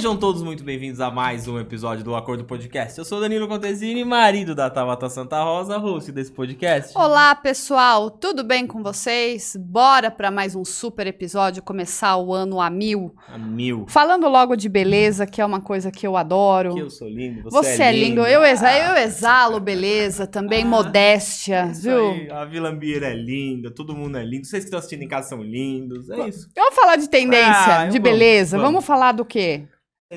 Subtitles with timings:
[0.00, 2.96] Sejam todos muito bem-vindos a mais um episódio do Acordo Podcast.
[2.98, 6.96] Eu sou Danilo Contesini, marido da Tabata Santa Rosa, host desse podcast.
[6.96, 9.54] Olá, pessoal, tudo bem com vocês?
[9.60, 13.14] Bora para mais um super episódio, começar o ano a mil.
[13.28, 13.84] A mil.
[13.90, 16.72] Falando logo de beleza, que é uma coisa que eu adoro.
[16.72, 21.68] Que eu sou lindo, você, Você é lindo, eu, exa eu exalo beleza, também modéstia,
[21.72, 22.08] Isso viu?
[22.12, 24.46] aí, a Vila Ambir é linda, todo mundo é lindo.
[24.46, 26.48] Vocês que estão assistindo em casa são lindos, é isso.
[26.56, 28.56] Vamos falar de tendência, Ah, de beleza.
[28.56, 28.70] vamos.
[28.72, 29.64] Vamos falar do quê?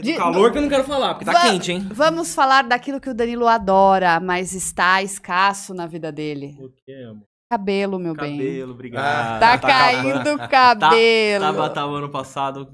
[0.02, 1.88] De- calor que eu não quero falar, porque tá Va- quente, hein?
[1.92, 6.58] Vamos falar daquilo que o Danilo adora, mas está escasso na vida dele.
[6.60, 7.24] O que, amor?
[7.52, 8.38] Cabelo, meu bem.
[8.38, 9.40] Cabelo, obrigado.
[9.40, 9.78] Tá, acabando.
[10.24, 11.46] caindo o cabelo.
[11.46, 12.72] Tava, tava ano passado,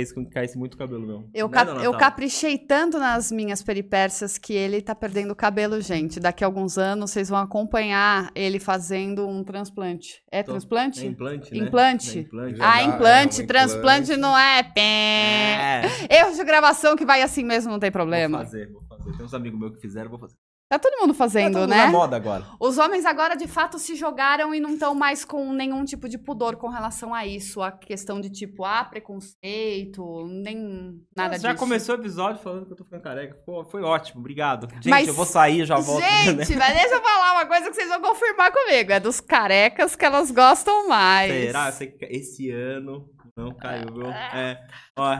[0.00, 1.28] fez com que caísse muito cabelo meu.
[1.34, 5.80] Eu, Né, cap- eu caprichei tanto nas minhas peripécias que ele tá perdendo o cabelo,
[5.80, 6.18] gente.
[6.18, 10.22] Daqui a alguns anos vocês vão acompanhar ele fazendo um transplante.
[10.32, 11.04] É Tô- transplante?
[11.04, 11.58] É implante, né?
[11.66, 12.18] implante.
[12.18, 12.60] É implante.
[12.60, 14.16] Ah, dá, implante, é, um transplante implante.
[14.20, 14.72] não é.
[14.76, 15.82] É.
[16.20, 18.38] Erro de gravação que vai assim mesmo, não tem problema.
[18.38, 19.16] Vou fazer, vou fazer.
[19.16, 20.34] Tem uns amigos meus que fizeram, vou fazer.
[20.70, 21.86] Tá todo mundo fazendo, tá tudo né?
[21.86, 22.46] na moda agora.
[22.60, 26.16] Os homens agora de fato se jogaram e não estão mais com nenhum tipo de
[26.16, 27.60] pudor com relação a isso.
[27.60, 31.58] A questão de tipo, ah, preconceito, nem nada Já disso.
[31.64, 33.36] começou o episódio falando que eu tô ficando careca.
[33.44, 34.68] Pô, foi ótimo, obrigado.
[34.74, 36.00] Gente, Mas- eu vou sair, já volto.
[36.02, 36.44] né?
[36.44, 38.92] Gente, mas deixa eu falar uma coisa que vocês vão confirmar comigo.
[38.92, 41.32] É dos carecas que elas gostam mais.
[41.32, 41.72] Será?
[42.02, 44.06] Esse ano não caiu, viu?
[44.10, 44.60] É.
[44.96, 45.16] Ó,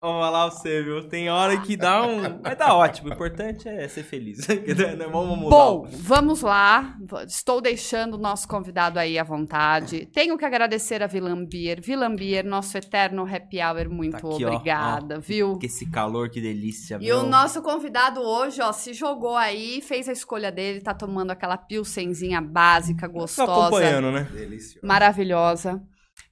[0.00, 1.08] vamos falar você, viu?
[1.08, 2.20] Tem hora que dá um.
[2.42, 3.10] Vai dar ótimo.
[3.10, 4.46] O importante é ser feliz.
[5.10, 5.56] vamos mudar.
[5.56, 6.96] Bom, vamos lá.
[7.26, 10.06] Estou deixando o nosso convidado aí à vontade.
[10.06, 11.80] Tenho que agradecer a Vilambir.
[11.82, 15.58] Vilambir, nosso eterno happy hour, muito Tá aqui, ó, obrigada, viu?
[15.58, 17.20] Que esse calor, que delícia, E meu.
[17.20, 21.56] o nosso convidado hoje, ó, se jogou aí, fez a escolha dele, tá tomando aquela
[21.56, 23.52] pilsenzinha básica, gostosa.
[23.52, 24.28] acompanhando, né?
[24.32, 24.86] Delicioso.
[24.86, 25.80] maravilhosa.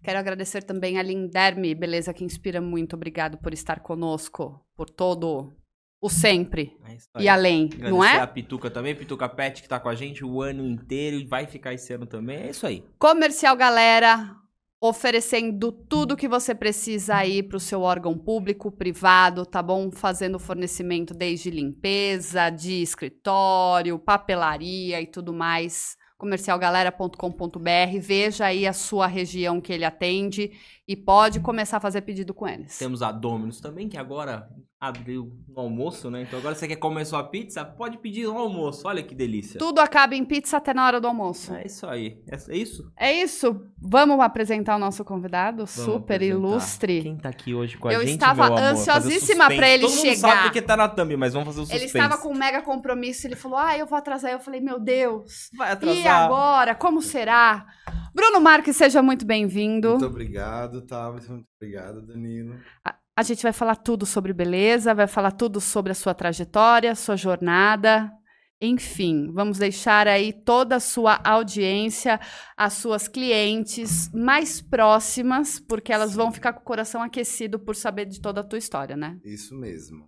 [0.03, 2.95] Quero agradecer também a Linderme, beleza que inspira muito.
[2.95, 5.53] Obrigado por estar conosco, por todo
[6.01, 8.19] o sempre É e além, Agradecer não é?
[8.19, 11.47] a Pituca também, Pituca Pet, que tá com a gente o ano inteiro e vai
[11.47, 12.37] ficar esse ano também.
[12.39, 12.85] É isso aí.
[12.99, 14.37] Comercial Galera,
[14.81, 19.91] oferecendo tudo que você precisa aí para o seu órgão público, privado, tá bom?
[19.91, 25.97] Fazendo fornecimento desde limpeza, de escritório, papelaria e tudo mais.
[26.19, 30.51] Comercialgalera.com.br, veja aí a sua região que ele atende
[30.87, 32.77] e pode começar a fazer pedido com eles.
[32.77, 36.23] Temos a Domino's também, que agora abriu no almoço, né?
[36.23, 38.87] Então agora você quer comer sua pizza, pode pedir no almoço.
[38.87, 39.59] Olha que delícia.
[39.59, 41.53] Tudo acaba em pizza até na hora do almoço.
[41.53, 42.23] É isso aí.
[42.29, 42.93] É isso?
[42.97, 43.61] É isso.
[43.77, 46.25] Vamos apresentar o nosso convidado, super apresentar.
[46.37, 47.03] ilustre.
[47.03, 48.63] Quem tá aqui hoje com a Eu gente, estava meu amor?
[48.71, 50.17] ansiosíssima pra ele Todo mundo chegar.
[50.17, 51.99] sabe porque tá na thumb, mas vamos fazer o Ele suspense.
[51.99, 54.31] estava com um mega compromisso, ele falou: Ah, eu vou atrasar.
[54.31, 55.51] Eu falei: Meu Deus.
[55.57, 55.99] Vai atrasar.
[56.05, 56.75] E agora?
[56.77, 57.67] Como será?
[58.15, 59.91] Bruno Marques, seja muito bem-vindo.
[59.91, 61.33] Muito obrigado, Tabata.
[61.33, 62.55] Muito obrigado, Danilo.
[63.19, 67.17] A gente vai falar tudo sobre beleza, vai falar tudo sobre a sua trajetória, sua
[67.17, 68.13] jornada.
[68.63, 72.21] Enfim, vamos deixar aí toda a sua audiência,
[72.57, 78.07] as suas clientes mais próximas, porque elas vão ficar com o coração aquecido por saber
[78.07, 79.19] de toda a tua história, né?
[79.25, 80.07] Isso mesmo.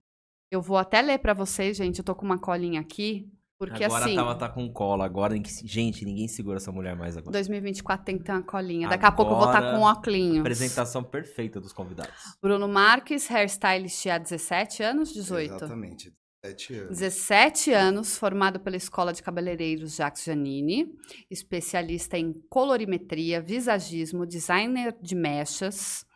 [0.48, 1.98] Eu vou até ler pra vocês, gente.
[1.98, 3.28] Eu tô com uma colinha aqui,
[3.60, 4.14] porque agora assim.
[4.14, 5.04] tava tá com cola.
[5.04, 7.32] Agora, gente, ninguém segura essa mulher mais agora.
[7.32, 8.88] 2024 tem que ter uma colinha.
[8.88, 10.38] Daqui a pouco eu vou estar Agora, com um óculos.
[10.38, 12.14] Apresentação perfeita dos convidados.
[12.42, 15.56] Bruno Marques, hairstylist há 17 anos, 18?
[15.56, 16.10] Exatamente.
[16.42, 16.98] Sete anos.
[16.98, 20.86] 17 anos, formado pela Escola de Cabeleireiros Jacques Janine,
[21.30, 26.06] especialista em colorimetria, visagismo, designer de mechas.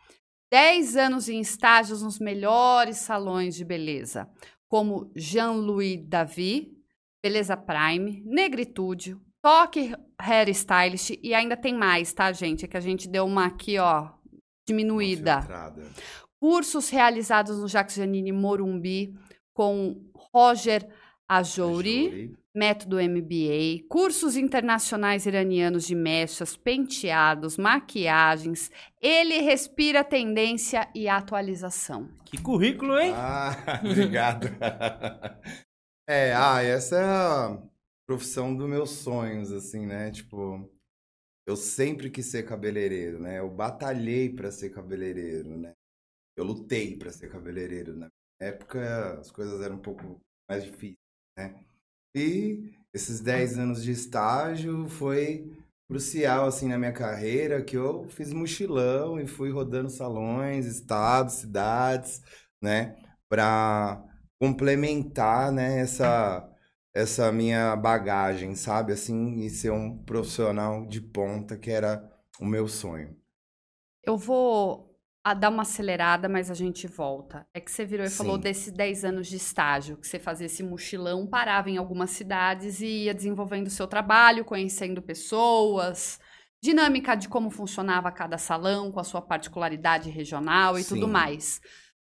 [0.51, 4.27] 10 anos em estágios nos melhores salões de beleza,
[4.67, 6.74] como Jean-Louis Davi,
[7.25, 12.65] Beleza Prime, Negritude, Toque Hair Stylist e ainda tem mais, tá, gente?
[12.65, 14.09] É que a gente deu uma aqui, ó,
[14.67, 15.39] diminuída.
[16.39, 19.15] Cursos realizados no Jacques Janine Morumbi
[19.55, 19.99] com
[20.31, 20.87] Roger
[21.27, 22.37] Ajouri, Ajouri.
[22.53, 28.69] método MBA, cursos internacionais iranianos de mechas, penteados, maquiagens.
[29.01, 32.07] Ele respira tendência e atualização.
[32.23, 33.13] Que currículo, hein?
[33.15, 34.47] Ah, obrigado.
[36.07, 37.61] é, ah, essa é a
[38.05, 40.11] profissão dos meus sonhos, assim, né?
[40.11, 40.69] Tipo,
[41.47, 43.39] eu sempre quis ser cabeleireiro, né?
[43.39, 45.73] Eu batalhei pra ser cabeleireiro, né?
[46.37, 47.95] Eu lutei pra ser cabeleireiro.
[47.95, 48.09] Na
[48.41, 50.19] época, as coisas eram um pouco
[50.49, 50.97] mais difíceis,
[51.37, 51.55] né?
[52.15, 55.51] E esses 10 anos de estágio foi
[55.89, 62.21] crucial, assim, na minha carreira, que eu fiz mochilão e fui rodando salões, estados, cidades,
[62.61, 62.95] né?
[63.29, 64.03] Pra
[64.39, 66.49] complementar, né, essa,
[66.93, 68.93] essa minha bagagem, sabe?
[68.93, 72.09] Assim, e ser um profissional de ponta, que era
[72.39, 73.15] o meu sonho.
[74.03, 74.95] Eu vou
[75.33, 77.47] dar uma acelerada, mas a gente volta.
[77.53, 78.17] É que você virou e Sim.
[78.17, 82.81] falou desses 10 anos de estágio, que você fazia esse mochilão, parava em algumas cidades
[82.81, 86.19] e ia desenvolvendo o seu trabalho, conhecendo pessoas,
[86.61, 91.11] dinâmica de como funcionava cada salão, com a sua particularidade regional e tudo Sim.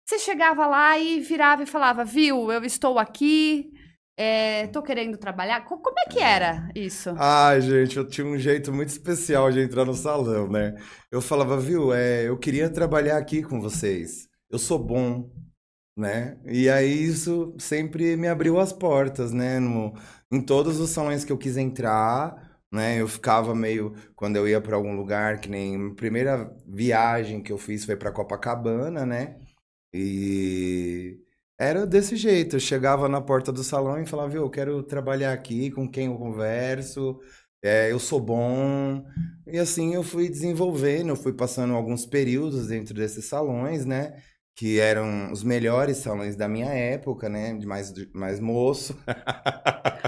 [0.06, 3.72] Você chegava lá e virava e falava, viu, eu estou aqui,
[4.16, 5.62] é, tô querendo trabalhar.
[5.64, 7.10] Co- Como é que era isso?
[7.14, 10.74] Ai, gente, eu tinha um jeito muito especial de entrar no salão, né?
[11.10, 14.28] Eu falava, viu, é, eu queria trabalhar aqui com vocês.
[14.50, 15.30] Eu sou bom,
[15.96, 16.38] né?
[16.46, 19.60] E aí isso sempre me abriu as portas, né?
[19.60, 19.94] No,
[20.32, 23.00] em todos os salões que eu quis entrar, né?
[23.00, 27.52] Eu ficava meio quando eu ia para algum lugar, que nem a primeira viagem que
[27.52, 29.38] eu fiz foi para Copacabana, né?
[29.96, 31.18] E
[31.58, 32.56] era desse jeito.
[32.56, 36.06] Eu chegava na porta do salão e falava, viu, eu quero trabalhar aqui, com quem
[36.06, 37.18] eu converso,
[37.62, 39.04] é, eu sou bom.
[39.46, 44.22] E assim eu fui desenvolvendo, eu fui passando alguns períodos dentro desses salões, né?
[44.54, 47.54] Que eram os melhores salões da minha época, né?
[47.54, 48.96] De mais, de mais moço.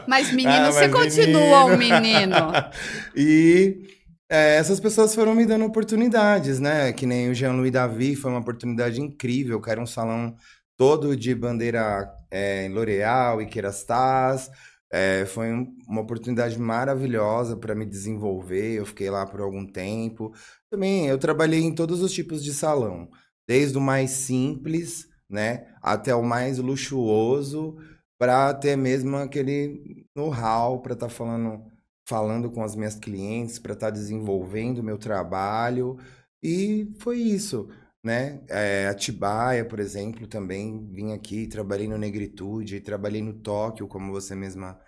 [0.06, 2.36] Mas, menino, Ah, você mas continua um menino.
[3.16, 3.97] E
[4.28, 6.92] é, essas pessoas foram me dando oportunidades, né?
[6.92, 10.36] Que nem o Jean-Louis Davi foi uma oportunidade incrível, que era um salão
[10.76, 14.50] todo de bandeira é, L'Oréal e Kerastase.
[14.90, 18.74] É, foi um- uma oportunidade maravilhosa para me desenvolver.
[18.78, 20.32] Eu fiquei lá por algum tempo.
[20.70, 23.08] Também eu trabalhei em todos os tipos de salão,
[23.46, 27.76] desde o mais simples, né, até o mais luxuoso,
[28.18, 31.62] para ter mesmo aquele know-how para estar falando,
[32.08, 35.98] falando com as minhas clientes, para estar desenvolvendo o meu trabalho.
[36.42, 37.68] E foi isso,
[38.02, 38.42] né?
[38.48, 44.34] É, Atibaia, por exemplo, também vim aqui, trabalhei no Negritude, trabalhei no Tóquio, como você
[44.34, 44.80] mesma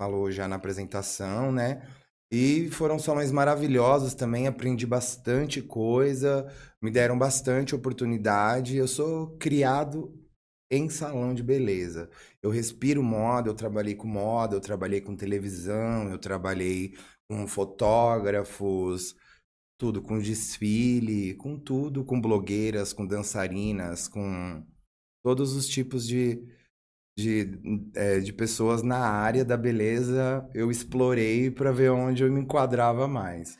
[0.00, 1.82] falou já na apresentação, né?
[2.32, 6.46] E foram salões maravilhosos também, aprendi bastante coisa,
[6.80, 8.76] me deram bastante oportunidade.
[8.76, 10.19] Eu sou criado
[10.70, 12.08] em salão de beleza.
[12.42, 16.94] Eu respiro moda, eu trabalhei com moda, eu trabalhei com televisão, eu trabalhei
[17.28, 19.14] com fotógrafos,
[19.78, 24.64] tudo, com desfile, com tudo, com blogueiras, com dançarinas, com
[25.24, 26.46] todos os tipos de,
[27.18, 27.60] de,
[27.94, 30.48] é, de pessoas na área da beleza.
[30.54, 33.56] Eu explorei para ver onde eu me enquadrava mais.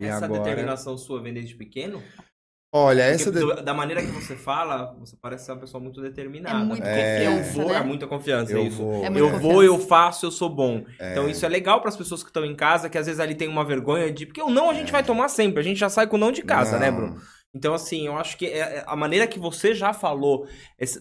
[0.00, 2.02] E Essa agora, determinação sua vem desde pequeno?
[2.72, 6.00] Olha, Porque essa do- Da maneira que você fala, você parece ser uma pessoa muito
[6.00, 6.58] determinada.
[6.60, 7.26] É muito É.
[7.26, 7.76] Eu confiança, vou, né?
[7.78, 8.76] é muita confiança, eu isso.
[8.78, 9.54] vou, É muita Eu confiança.
[9.54, 10.82] vou, eu faço, eu sou bom.
[10.98, 11.12] É.
[11.12, 13.34] Então isso é legal para as pessoas que estão em casa, que às vezes ali
[13.34, 14.26] tem uma vergonha de.
[14.26, 16.32] Porque o não a gente vai tomar sempre, a gente já sai com o não
[16.32, 16.96] de casa, né, Não.
[16.96, 17.20] Bruno?
[17.54, 20.46] Então, assim, eu acho que é- é a maneira que você já falou,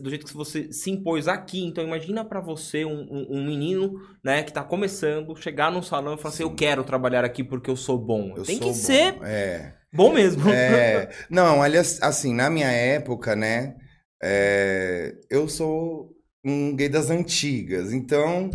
[0.01, 3.93] do jeito que você se impôs aqui, então imagina pra você, um, um- um menino,
[4.21, 7.71] né, que tá começando, chegar num salão e falar assim, eu quero trabalhar aqui porque
[7.71, 8.33] eu sou bom.
[8.35, 8.73] Eu Tem sou que bom.
[8.73, 9.75] ser É.
[9.93, 10.49] bom mesmo.
[10.49, 13.75] É, não, aliás, assim, na minha época, né,
[14.21, 16.11] é, eu sou
[16.43, 18.49] um gay das antigas, então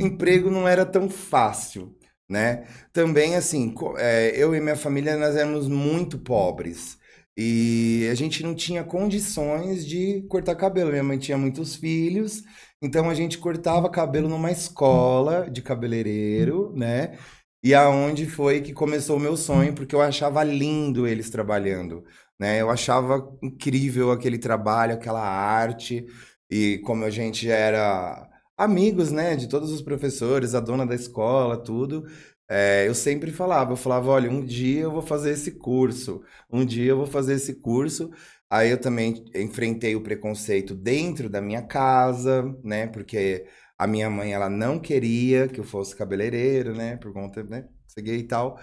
[0.00, 1.96] emprego não era tão fácil,
[2.28, 2.64] né?
[2.92, 6.98] Também, assim, é, eu e minha família, nós éramos muito pobres.
[7.40, 10.90] E a gente não tinha condições de cortar cabelo.
[10.90, 12.42] Minha mãe tinha muitos filhos,
[12.82, 17.16] então a gente cortava cabelo numa escola de cabeleireiro, né?
[17.62, 22.04] E aonde foi que começou o meu sonho, porque eu achava lindo eles trabalhando,
[22.38, 22.60] né?
[22.60, 26.06] Eu achava incrível aquele trabalho, aquela arte,
[26.50, 31.56] e como a gente era amigos, né, de todos os professores, a dona da escola,
[31.62, 32.04] tudo,
[32.48, 36.64] é, eu sempre falava, eu falava, olha, um dia eu vou fazer esse curso, um
[36.64, 38.10] dia eu vou fazer esse curso.
[38.50, 43.46] Aí eu também enfrentei o preconceito dentro da minha casa, né, porque
[43.78, 46.96] a minha mãe, ela não queria que eu fosse cabeleireiro, né?
[46.96, 47.68] Por conta, né?
[47.86, 48.58] Ser gay e tal.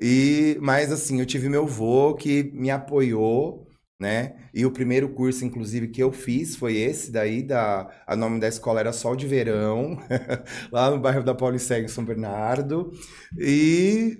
[0.00, 3.66] E, mas assim, eu tive meu vô que me apoiou,
[4.00, 4.34] né?
[4.54, 8.48] E o primeiro curso, inclusive, que eu fiz foi esse daí, da, a nome da
[8.48, 9.98] escola era Sol de Verão,
[10.72, 12.90] lá no bairro da Paulicéia, em São Bernardo.
[13.38, 14.16] E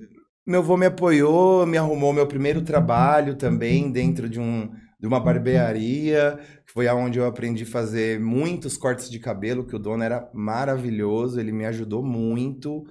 [0.47, 5.19] meu vô me apoiou, me arrumou meu primeiro trabalho também dentro de um de uma
[5.19, 10.03] barbearia, que foi aonde eu aprendi a fazer muitos cortes de cabelo, que o dono
[10.03, 12.85] era maravilhoso, ele me ajudou muito.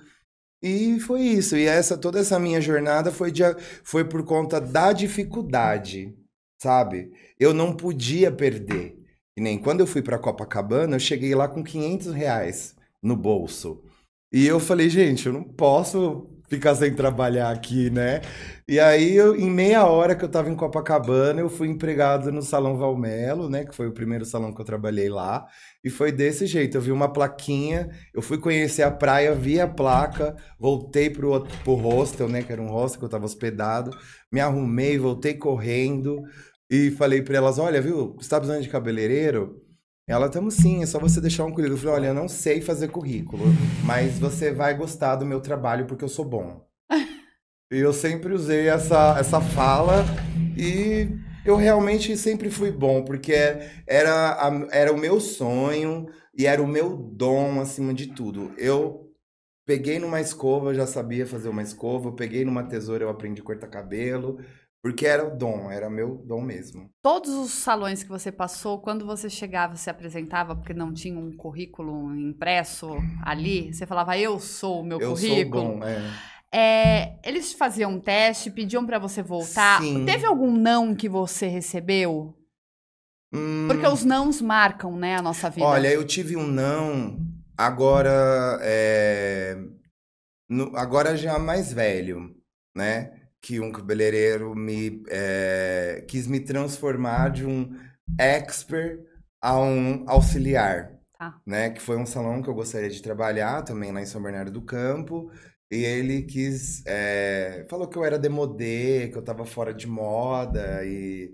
[0.62, 1.56] E foi isso.
[1.56, 3.44] E essa toda essa minha jornada foi de,
[3.84, 6.18] foi por conta da dificuldade,
[6.62, 7.12] sabe?
[7.40, 8.98] Eu não podia perder.
[9.38, 13.84] E nem quando eu fui para Copacabana, eu cheguei lá com 500 reais no bolso.
[14.34, 18.22] E eu falei, gente, eu não posso ficar sem trabalhar aqui, né?
[18.68, 22.42] E aí, eu, em meia hora que eu tava em Copacabana, eu fui empregado no
[22.42, 23.66] Salão Valmelo, né?
[23.66, 25.46] Que foi o primeiro salão que eu trabalhei lá.
[25.84, 26.76] E foi desse jeito.
[26.78, 31.74] Eu vi uma plaquinha, eu fui conhecer a praia, vi a placa, voltei pro, pro
[31.76, 32.42] hostel, né?
[32.44, 33.92] Que era um hostel que eu tava hospedado.
[34.32, 36.24] Me arrumei, voltei correndo.
[36.70, 39.69] E falei pra elas, olha, viu, você tá precisando de cabeleireiro?
[40.10, 41.76] Ela, estamos sim, é só você deixar um currículo.
[41.76, 43.44] Eu falei, olha, eu não sei fazer currículo,
[43.86, 46.68] mas você vai gostar do meu trabalho porque eu sou bom.
[47.72, 50.04] e eu sempre usei essa, essa fala
[50.58, 51.10] e
[51.46, 53.36] eu realmente sempre fui bom, porque
[53.86, 58.52] era, a, era o meu sonho e era o meu dom acima de tudo.
[58.58, 59.14] Eu
[59.64, 63.42] peguei numa escova, eu já sabia fazer uma escova, eu peguei numa tesoura, eu aprendi
[63.42, 64.40] a cortar cabelo.
[64.82, 66.90] Porque era o dom, era meu dom mesmo.
[67.02, 71.36] Todos os salões que você passou, quando você chegava, se apresentava, porque não tinha um
[71.36, 72.90] currículo impresso
[73.24, 75.64] ali, você falava, eu sou o meu eu currículo.
[75.64, 76.02] Sou bom, é.
[76.52, 79.82] É, eles faziam um teste, pediam para você voltar.
[79.82, 80.06] Sim.
[80.06, 82.36] Teve algum não que você recebeu?
[83.32, 85.68] Hum, Porque os nãos marcam, né, a nossa vida.
[85.68, 87.18] Olha, eu tive um não
[87.56, 89.58] agora, é,
[90.50, 92.36] no- agora já mais velho,
[92.76, 93.19] né?
[93.42, 97.76] Que um cabeleireiro me é, quis me transformar de um
[98.18, 99.00] expert
[99.42, 101.42] a um auxiliar, Tá.
[101.46, 101.70] né?
[101.72, 104.62] Que foi um salão que eu gostaria de trabalhar também lá em São Bernardo do
[104.62, 105.32] Campo.
[105.72, 110.84] E ele quis, é, falou que eu era demodê, que eu tava fora de moda
[110.86, 111.32] e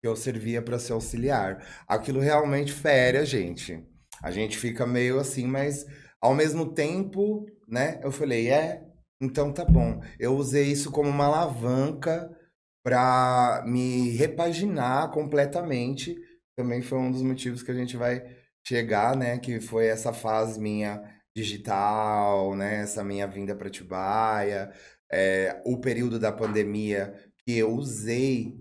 [0.00, 1.64] que eu servia para ser auxiliar.
[1.88, 3.82] Aquilo realmente fere a gente.
[4.22, 5.86] A gente fica meio assim, mas
[6.20, 8.00] ao mesmo tempo, né?
[8.02, 8.82] Eu falei, é,
[9.20, 10.00] então tá bom.
[10.18, 12.30] Eu usei isso como uma alavanca
[12.84, 16.16] para me repaginar completamente.
[16.56, 18.22] Também foi um dos motivos que a gente vai
[18.66, 19.38] chegar, né?
[19.38, 21.02] Que foi essa fase minha
[21.36, 22.82] digital, né?
[22.82, 24.72] Essa minha vinda para Atibaia,
[25.10, 28.56] é, o período da pandemia que eu usei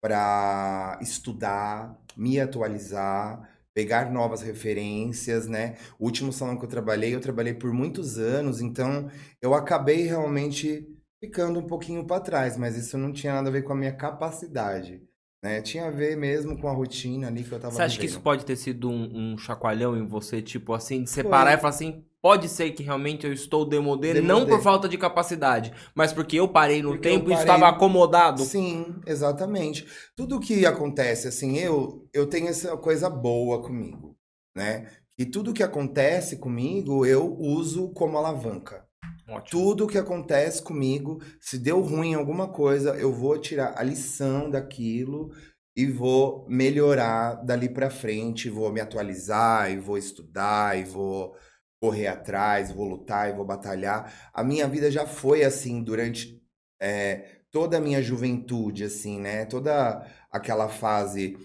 [0.00, 5.76] para estudar, me atualizar, pegar novas referências, né?
[5.98, 9.08] O último salão que eu trabalhei, eu trabalhei por muitos anos, então
[9.40, 10.86] eu acabei realmente
[11.20, 13.92] ficando um pouquinho para trás, mas isso não tinha nada a ver com a minha
[13.92, 15.00] capacidade,
[15.42, 15.62] né?
[15.62, 18.14] Tinha a ver mesmo com a rotina ali que eu tava Você acha que isso
[18.14, 18.24] vivendo.
[18.24, 22.04] pode ter sido um, um chacoalhão em você, tipo assim, de separar e falar assim,
[22.22, 26.48] pode ser que realmente eu estou demodê, não por falta de capacidade, mas porque eu
[26.48, 28.42] parei no Porque tempo e parei- estava acomodado.
[28.42, 29.86] Sim, exatamente.
[30.16, 34.16] Tudo que acontece, assim, eu, eu tenho essa coisa boa comigo,
[34.56, 34.88] né?
[35.18, 38.86] E tudo que acontece comigo, eu uso como alavanca.
[39.28, 39.60] Ótimo.
[39.62, 44.50] Tudo que acontece comigo, se deu ruim em alguma coisa, eu vou tirar a lição
[44.50, 45.30] daquilo
[45.76, 51.34] e vou melhorar dali pra frente, vou me atualizar, e vou estudar, e vou
[51.82, 54.30] correr atrás, vou lutar, e vou batalhar.
[54.32, 56.40] A minha vida já foi assim durante
[56.80, 59.44] é, toda a minha juventude, assim, né?
[59.46, 61.36] Toda aquela fase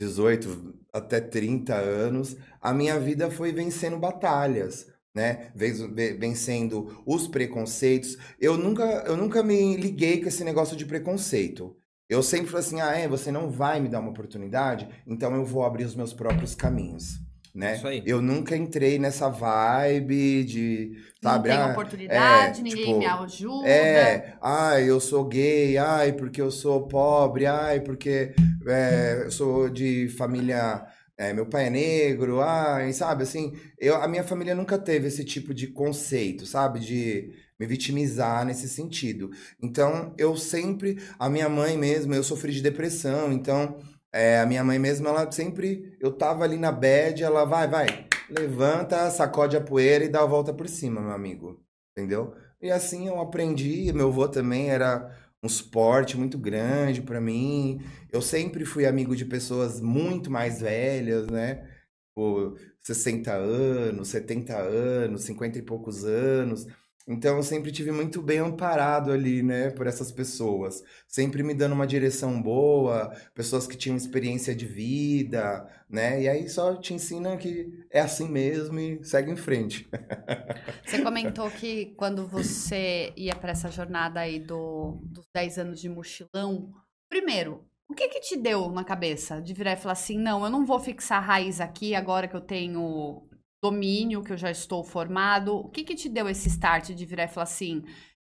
[0.00, 5.50] 18 até 30 anos, a minha vida foi vencendo batalhas, né?
[5.56, 8.16] Ven- ve- Vencendo os preconceitos.
[8.38, 11.76] Eu nunca, eu nunca me liguei com esse negócio de preconceito.
[12.08, 15.44] Eu sempre falei assim: ah, é, você não vai me dar uma oportunidade, então eu
[15.44, 17.18] vou abrir os meus próprios caminhos.
[17.54, 17.76] Né?
[17.76, 18.02] Isso aí.
[18.06, 23.06] Eu nunca entrei nessa vibe de, não sabe, tem ah, oportunidade, é, ninguém tipo, me
[23.06, 23.68] ajuda.
[23.68, 28.32] é, ai, eu sou gay, ai, porque eu sou pobre, ai, porque
[28.66, 30.86] é, eu sou de família.
[31.18, 35.24] é, meu pai é negro, ai, sabe, assim, eu, a minha família nunca teve esse
[35.24, 39.30] tipo de conceito, sabe, de me vitimizar nesse sentido.
[39.62, 43.76] Então, eu sempre, a minha mãe mesmo, eu sofri de depressão, então,
[44.12, 48.06] é, a minha mãe mesmo, ela sempre, eu tava ali na bed, ela vai, vai,
[48.28, 51.62] levanta, sacode a poeira e dá a volta por cima, meu amigo,
[51.96, 52.34] entendeu?
[52.60, 55.10] E assim eu aprendi, meu avô também era
[55.42, 57.80] um suporte muito grande pra mim.
[58.12, 61.66] Eu sempre fui amigo de pessoas muito mais velhas, né?
[62.14, 66.66] Por 60 anos, 70 anos, 50 e poucos anos.
[67.10, 70.80] Então eu sempre tive muito bem amparado ali, né, por essas pessoas.
[71.08, 76.22] Sempre me dando uma direção boa, pessoas que tinham experiência de vida, né?
[76.22, 79.90] E aí só te ensina que é assim mesmo e segue em frente.
[80.86, 85.88] Você comentou que quando você ia para essa jornada aí do, dos 10 anos de
[85.88, 86.72] mochilão,
[87.08, 90.50] primeiro, o que que te deu na cabeça de virar e falar assim, não, eu
[90.50, 93.28] não vou fixar raiz aqui agora que eu tenho
[93.62, 95.56] domínio, que eu já estou formado.
[95.56, 97.82] O que que te deu esse start de virar e falar assim,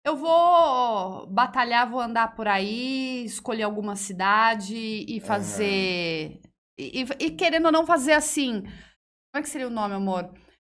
[0.05, 6.41] eu vou batalhar, vou andar por aí, escolher alguma cidade e fazer...
[6.79, 8.61] E, e- e querendo ou não fazer assim...
[8.63, 10.29] Como é que seria o nome, amor?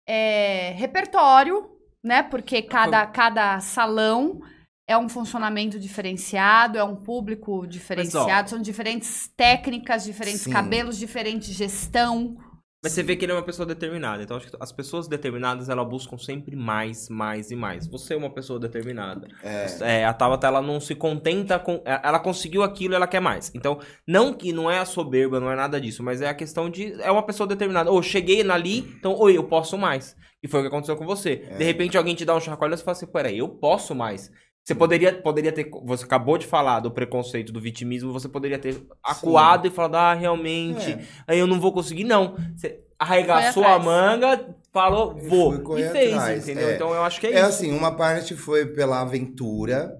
[0.07, 1.71] É, repertório,
[2.03, 2.21] né?
[2.21, 4.41] Porque cada, cada salão
[4.87, 10.51] é um funcionamento diferenciado, é um público diferenciado, são diferentes técnicas, diferentes Sim.
[10.51, 12.37] cabelos, diferente gestão.
[12.83, 14.21] Mas você vê que ele é uma pessoa determinada.
[14.21, 17.87] Então, acho que as pessoas determinadas, elas buscam sempre mais, mais e mais.
[17.87, 19.27] Você é uma pessoa determinada.
[19.41, 20.01] É.
[20.01, 21.81] É, a Tabata, ela não se contenta com...
[21.85, 23.51] é, Ela conseguiu aquilo, ela quer mais.
[23.55, 26.69] Então, não que não é a soberba, não é nada disso, mas é a questão
[26.69, 27.01] de...
[27.01, 27.89] É uma pessoa determinada.
[27.89, 30.15] Ou cheguei ali, então, oi, eu posso mais.
[30.43, 31.41] E foi o que aconteceu com você.
[31.47, 31.57] É.
[31.57, 34.29] De repente, alguém te dá um chacoalho e você fala assim, peraí, eu posso mais.
[34.65, 35.69] Você poderia, poderia ter...
[35.83, 40.13] Você acabou de falar do preconceito, do vitimismo, você poderia ter acuado e falado, ah,
[40.13, 41.05] realmente, É.
[41.27, 42.05] aí eu não vou conseguir.
[42.05, 42.35] Não.
[42.55, 45.77] Você arregaçou a manga, falou, vou.
[45.77, 46.69] E fez, atrás, entendeu?
[46.69, 46.75] é.
[46.75, 47.45] Então eu acho que é, É isso.
[47.49, 49.91] assim, uma parte foi pela aventura,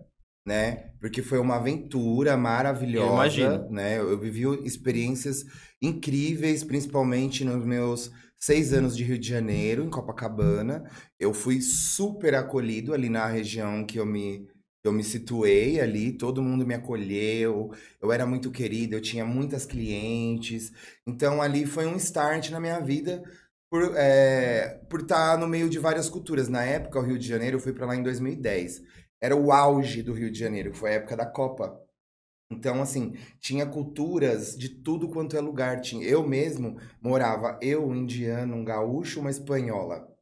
[0.47, 0.91] né?
[1.01, 3.69] Porque foi uma aventura maravilhosa, Eu imagino.
[3.69, 3.97] né?
[3.99, 5.43] Eu vivi experiências
[5.81, 10.83] incríveis, principalmente nos meus seis anos de Rio de Janeiro, em Copacabana.
[11.19, 14.47] Eu fui super acolhido ali na região que eu me
[14.83, 17.71] eu me situei ali, todo mundo me acolheu,
[18.01, 20.71] eu era muito querido, eu tinha muitas clientes.
[21.07, 23.23] Então ali foi um start na minha vida
[23.69, 26.47] por é, por estar no meio de várias culturas.
[26.49, 28.81] Na época, o Rio de Janeiro, eu fui para lá em 2010.
[29.21, 31.79] Era o auge do Rio de Janeiro, foi a época da Copa.
[32.51, 35.81] Então, assim, tinha culturas de tudo quanto é lugar.
[36.01, 40.12] Eu mesmo morava, eu, um indiano, um gaúcho, uma espanhola.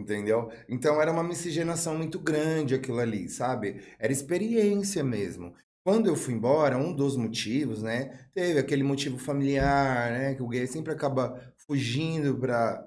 [0.00, 0.50] Entendeu?
[0.68, 3.82] Então era uma miscigenação muito grande aquilo ali, sabe?
[3.98, 5.54] Era experiência mesmo.
[5.84, 8.28] Quando eu fui embora, um dos motivos, né?
[8.34, 10.34] Teve aquele motivo familiar, né?
[10.34, 12.86] Que o gay sempre acaba fugindo para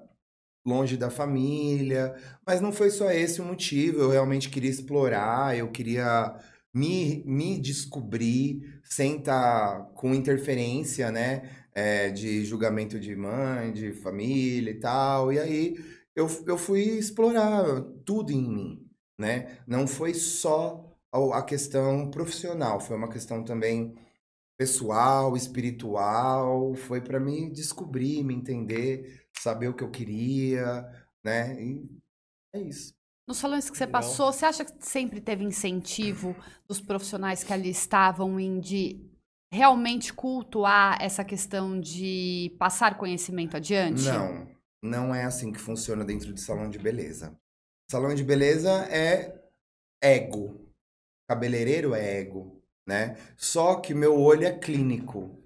[0.66, 2.14] longe da família.
[2.46, 4.00] Mas não foi só esse o motivo.
[4.00, 6.34] Eu realmente queria explorar, eu queria
[6.72, 11.64] me, me descobrir sem estar com interferência, né?
[11.74, 15.32] é, de julgamento de mãe, de família e tal.
[15.32, 15.76] E aí
[16.14, 19.58] eu, eu fui explorar tudo em mim, né?
[19.66, 23.94] Não foi só a a questão profissional, foi uma questão também
[24.56, 30.86] pessoal, espiritual, foi para me descobrir, me entender, saber o que eu queria,
[31.24, 31.60] né?
[31.62, 31.88] E
[32.52, 32.94] é isso.
[33.26, 34.02] Nos salões que você Legal.
[34.02, 36.36] passou, você acha que sempre teve incentivo
[36.68, 39.00] dos profissionais que ali estavam em de
[39.50, 44.02] realmente cultuar essa questão de passar conhecimento adiante?
[44.02, 44.46] Não,
[44.84, 47.36] não é assim que funciona dentro de salão de beleza.
[47.90, 49.42] Salão de beleza é
[50.02, 50.60] ego.
[51.28, 53.16] Cabeleireiro é ego, né?
[53.36, 55.42] Só que meu olho é clínico.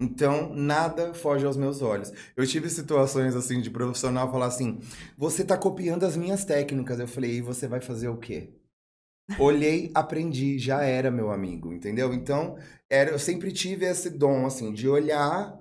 [0.00, 2.12] Então, nada foge aos meus olhos.
[2.36, 4.80] Eu tive situações assim de profissional falar assim:
[5.16, 6.98] "Você tá copiando as minhas técnicas".
[6.98, 8.52] Eu falei: "E você vai fazer o quê?"
[9.38, 12.12] Olhei, aprendi, já era meu amigo, entendeu?
[12.12, 12.58] Então,
[12.90, 15.58] era, eu sempre tive esse dom assim de olhar,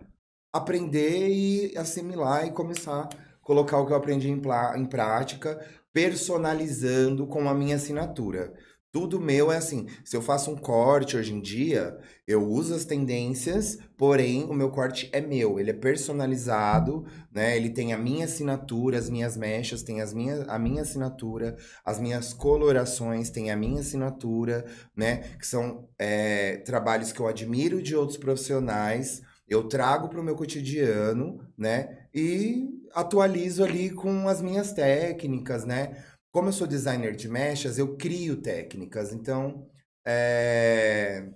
[0.54, 3.10] aprender e assimilar e começar a
[3.42, 4.42] colocar o que eu aprendi em,
[4.78, 5.60] em prática,
[5.92, 8.54] personalizando com a minha assinatura.
[8.94, 9.88] Tudo meu é assim.
[10.06, 14.70] Se eu faço um corte hoje em dia, eu uso as tendências, porém o meu
[14.70, 17.58] corte é meu, ele é personalizado, né?
[17.58, 22.00] Ele tem a minha assinatura, as minhas mechas tem as minhas, a minha assinatura, as
[22.00, 24.64] minhas colorações têm a minha assinatura,
[24.96, 25.24] né?
[25.40, 30.36] Que são é, trabalhos que eu admiro de outros profissionais, eu trago para o meu
[30.36, 32.08] cotidiano, né?
[32.14, 36.04] E atualizo ali com as minhas técnicas, né?
[36.32, 39.14] Como eu sou designer de mechas, eu crio técnicas.
[39.14, 39.68] Então,
[40.06, 41.30] é,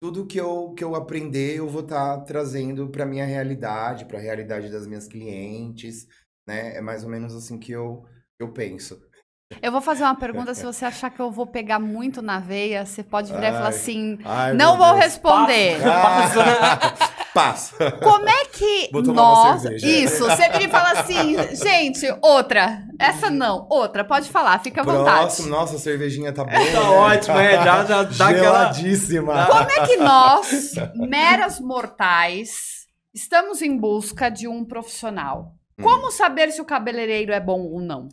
[0.00, 4.22] tudo que eu, que eu aprender, eu vou estar trazendo para minha realidade, para a
[4.22, 6.06] realidade das minhas clientes,
[6.46, 6.76] né?
[6.76, 8.04] É mais ou menos assim que eu,
[8.38, 9.00] eu penso.
[9.62, 12.84] Eu vou fazer uma pergunta, se você achar que eu vou pegar muito na veia,
[12.84, 13.74] você pode virar e falar Ai.
[13.74, 15.04] assim, Ai, não vou Deus.
[15.04, 15.78] responder.
[17.34, 17.90] Passa.
[18.00, 19.62] Como é que nós...
[19.62, 19.86] cerveja.
[19.86, 22.84] Isso, você vira e fala assim, gente, outra.
[22.98, 25.18] Essa não, outra, pode falar, fica à vontade.
[25.18, 26.56] Próximo, nossa, a cervejinha tá boa.
[26.56, 26.80] Tá né?
[26.80, 28.72] ótimo, é, já, já dá aquela...
[28.72, 29.46] Geladíssima.
[29.46, 35.54] Como é que nós, meras mortais, estamos em busca de um profissional?
[35.76, 35.82] Hum.
[35.82, 38.08] Como saber se o cabeleireiro é bom ou não?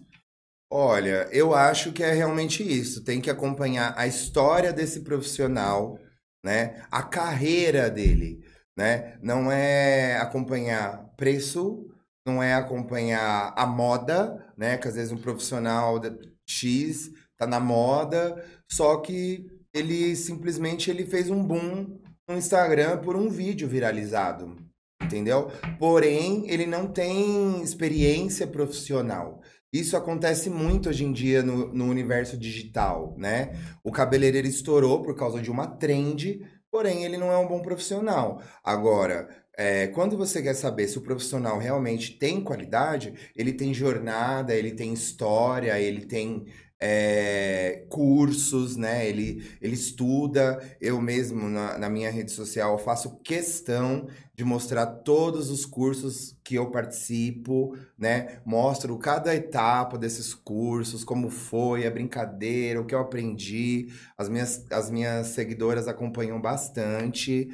[0.74, 3.04] Olha, eu acho que é realmente isso.
[3.04, 6.00] Tem que acompanhar a história desse profissional,
[6.44, 6.82] né?
[6.90, 8.40] A carreira dele,
[8.78, 9.18] né?
[9.22, 11.88] Não é acompanhar preço,
[12.26, 14.78] não é acompanhar a moda, né?
[14.78, 16.00] Que às vezes um profissional
[16.48, 23.16] X tá na moda, só que ele simplesmente ele fez um boom no Instagram por
[23.16, 24.56] um vídeo viralizado,
[25.02, 25.50] entendeu?
[25.80, 29.42] Porém, ele não tem experiência profissional.
[29.74, 33.54] Isso acontece muito hoje em dia no, no universo digital, né?
[33.84, 38.42] O cabeleireiro estourou por causa de uma trend, porém ele não é um bom profissional.
[38.64, 44.56] Agora, é, quando você quer saber se o profissional realmente tem qualidade, ele tem jornada,
[44.56, 46.46] ele tem história, ele tem
[46.82, 49.08] é, cursos, né?
[49.08, 50.60] Ele, ele estuda.
[50.82, 56.56] Eu mesmo, na, na minha rede social, faço questão de mostrar todos os cursos que
[56.56, 58.40] eu participo, né?
[58.44, 63.90] Mostro cada etapa desses cursos, como foi, a brincadeira, o que eu aprendi.
[64.18, 67.50] As minhas, as minhas seguidoras acompanham bastante.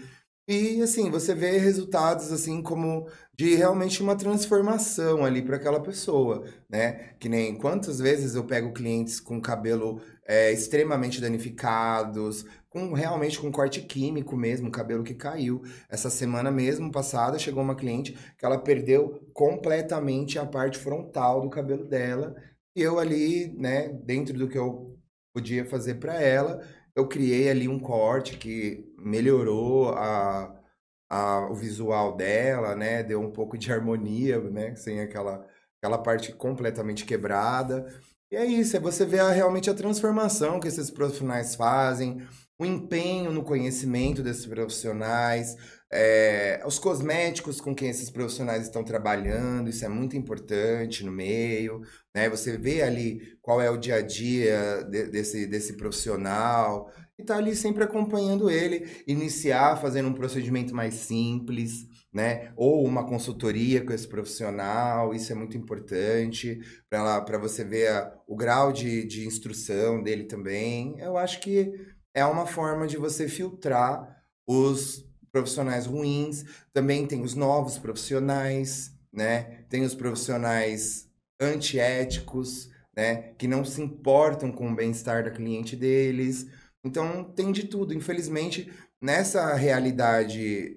[0.47, 6.45] E assim, você vê resultados assim como de realmente uma transformação ali para aquela pessoa,
[6.69, 7.15] né?
[7.19, 13.51] Que nem quantas vezes eu pego clientes com cabelo é, extremamente danificados, com realmente com
[13.51, 15.61] corte químico mesmo, cabelo que caiu.
[15.89, 21.49] Essa semana mesmo passada chegou uma cliente que ela perdeu completamente a parte frontal do
[21.49, 22.33] cabelo dela.
[22.73, 24.97] E eu ali, né, dentro do que eu
[25.33, 26.61] podia fazer para ela,
[26.97, 30.59] eu criei ali um corte que melhorou a,
[31.07, 33.03] a, o visual dela, né?
[33.03, 34.75] Deu um pouco de harmonia, né?
[34.75, 35.45] Sem aquela,
[35.79, 37.85] aquela parte completamente quebrada.
[38.31, 42.27] E é isso, é você ver realmente a transformação que esses profissionais fazem,
[42.59, 45.55] o empenho no conhecimento desses profissionais,
[45.91, 51.81] é, os cosméticos com quem esses profissionais estão trabalhando, isso é muito importante no meio,
[52.13, 52.29] né?
[52.29, 57.37] Você vê ali qual é o dia a dia de, desse, desse profissional e tá
[57.37, 62.51] ali sempre acompanhando ele, iniciar fazendo um procedimento mais simples, né?
[62.57, 68.35] Ou uma consultoria com esse profissional, isso é muito importante para você ver a, o
[68.35, 70.99] grau de, de instrução dele também.
[70.99, 71.71] Eu acho que
[72.17, 76.43] é uma forma de você filtrar os profissionais ruins.
[76.73, 79.63] Também tem os novos profissionais, né?
[79.69, 81.07] Tem os profissionais
[81.39, 83.33] antiéticos, né?
[83.37, 86.47] Que não se importam com o bem-estar da cliente deles.
[86.83, 87.93] Então, tem de tudo.
[87.93, 88.67] Infelizmente,
[88.99, 90.75] nessa realidade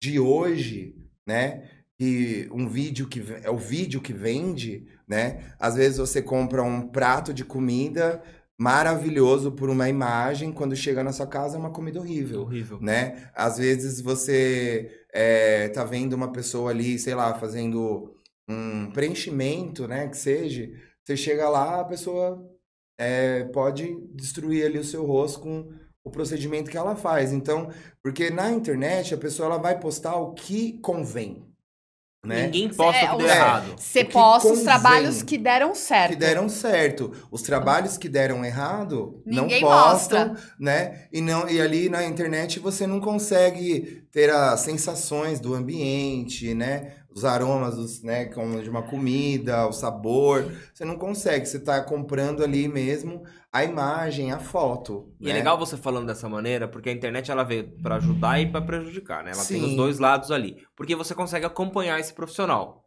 [0.00, 0.94] de hoje,
[1.26, 1.68] né?
[1.98, 5.52] Que um vídeo que é o vídeo que vende, né?
[5.58, 8.22] Às vezes você compra um prato de comida
[8.58, 12.42] maravilhoso por uma imagem, quando chega na sua casa é uma comida horrível.
[12.42, 12.78] Horrível.
[12.80, 13.30] Né?
[13.34, 18.14] Às vezes você é, tá vendo uma pessoa ali, sei lá, fazendo
[18.48, 20.70] um preenchimento, né, que seja,
[21.04, 22.48] você chega lá, a pessoa
[22.98, 25.68] é, pode destruir ali o seu rosto com
[26.04, 27.32] o procedimento que ela faz.
[27.32, 27.68] Então,
[28.02, 31.44] porque na internet a pessoa ela vai postar o que convém.
[32.26, 32.44] Né?
[32.44, 33.74] Ninguém posta É, o que deu é, errado.
[33.78, 36.10] Você posta os trabalhos que deram certo.
[36.10, 37.12] Que deram certo.
[37.30, 40.54] Os trabalhos que deram errado Ninguém não postam, mostra.
[40.58, 41.06] né?
[41.12, 46.94] E, não, e ali na internet você não consegue ter as sensações do ambiente, né?
[47.14, 48.24] Os aromas, os, né?
[48.24, 50.50] Como de uma comida, o sabor.
[50.72, 51.44] Você não consegue.
[51.44, 55.12] Você tá comprando ali mesmo a imagem, a foto.
[55.20, 55.40] E é né?
[55.40, 59.22] legal você falando dessa maneira, porque a internet ela veio pra ajudar e pra prejudicar,
[59.22, 59.32] né?
[59.34, 59.66] Ela tem Sim.
[59.66, 60.64] os dois lados ali.
[60.74, 62.85] Porque você consegue acompanhar esse profissional.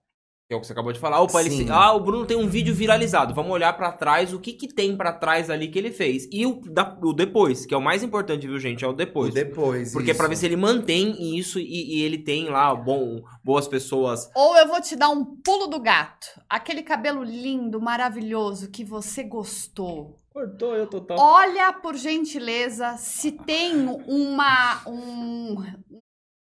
[0.50, 1.22] Que é o que você acabou de falar.
[1.22, 3.36] Opa, ele ah, o Bruno tem um vídeo viralizado.
[3.36, 6.28] Vamos olhar pra trás o que que tem pra trás ali que ele fez.
[6.32, 8.84] E o, da- o depois, que é o mais importante, viu, gente?
[8.84, 9.32] É o O depois.
[9.32, 9.94] depois.
[9.94, 10.40] Porque é pra ver isso.
[10.40, 14.28] se ele mantém isso e, e ele tem lá bom, boas pessoas.
[14.36, 16.26] Ou eu vou te dar um pulo do gato.
[16.50, 20.20] Aquele cabelo lindo, maravilhoso que você gostou.
[20.34, 21.16] Cortou eu total.
[21.20, 23.76] Olha, por gentileza, se tem
[24.08, 25.58] uma um,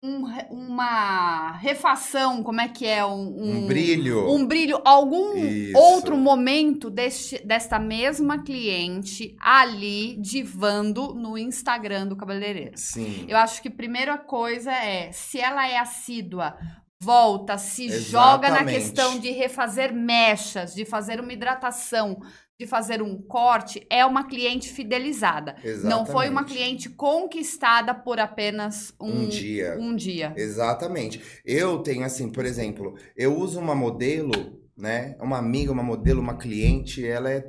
[0.04, 4.30] um- uma refação, como é que é um, Um brilho.
[4.30, 5.78] um brilho, algum Isso.
[5.78, 12.72] outro momento deste, desta mesma cliente ali divando no Instagram do cabeleireiro.
[12.76, 13.26] Sim.
[13.28, 16.56] Eu acho que a primeira coisa é, se ela é assídua,
[17.02, 18.76] volta, se joga na Exatamente.
[18.76, 22.18] questão de refazer mechas, de fazer uma hidratação,
[22.60, 25.56] de fazer um corte, é uma cliente fidelizada.
[25.84, 26.54] Não foi uma Exatamente.
[26.54, 29.78] cliente conquistada por apenas um, Um dia.
[29.80, 30.34] um dia.
[30.36, 31.22] Exatamente.
[31.46, 35.16] Eu tenho assim, por exemplo, eu uso uma modelo, né?
[35.22, 37.48] Uma amiga, uma modelo, uma cliente, ela é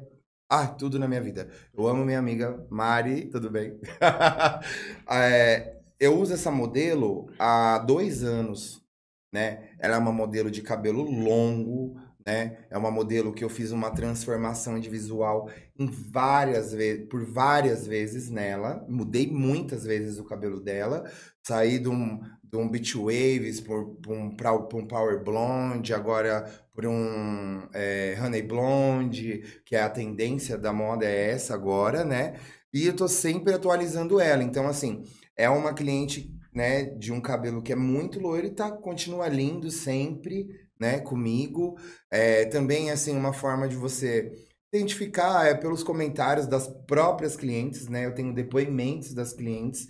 [0.50, 1.50] ah, tudo na minha vida.
[1.74, 3.78] Eu amo minha amiga Mari, tudo bem?
[5.10, 8.82] É, eu uso essa modelo há dois anos,
[9.32, 9.70] né?
[9.78, 12.58] Ela é uma modelo de cabelo longo, né?
[12.68, 17.86] É uma modelo que eu fiz uma transformação de visual em várias vezes, por várias
[17.86, 18.84] vezes nela.
[18.86, 21.10] Mudei muitas vezes o cabelo dela.
[21.42, 27.66] Saí de um, de um Beach Waves por um, um Power Blonde, agora por um
[27.72, 32.34] é, Honey Blonde, que é a tendência da moda é essa agora, né?
[32.74, 34.42] E eu tô sempre atualizando ela.
[34.42, 35.02] Então, assim,
[35.34, 39.70] é uma cliente, né, de um cabelo que é muito loiro e tá, continua lindo
[39.70, 41.76] sempre, né, comigo.
[42.10, 44.30] É, também, assim, uma forma de você
[44.72, 48.06] identificar é pelos comentários das próprias clientes, né?
[48.06, 49.86] Eu tenho depoimentos das clientes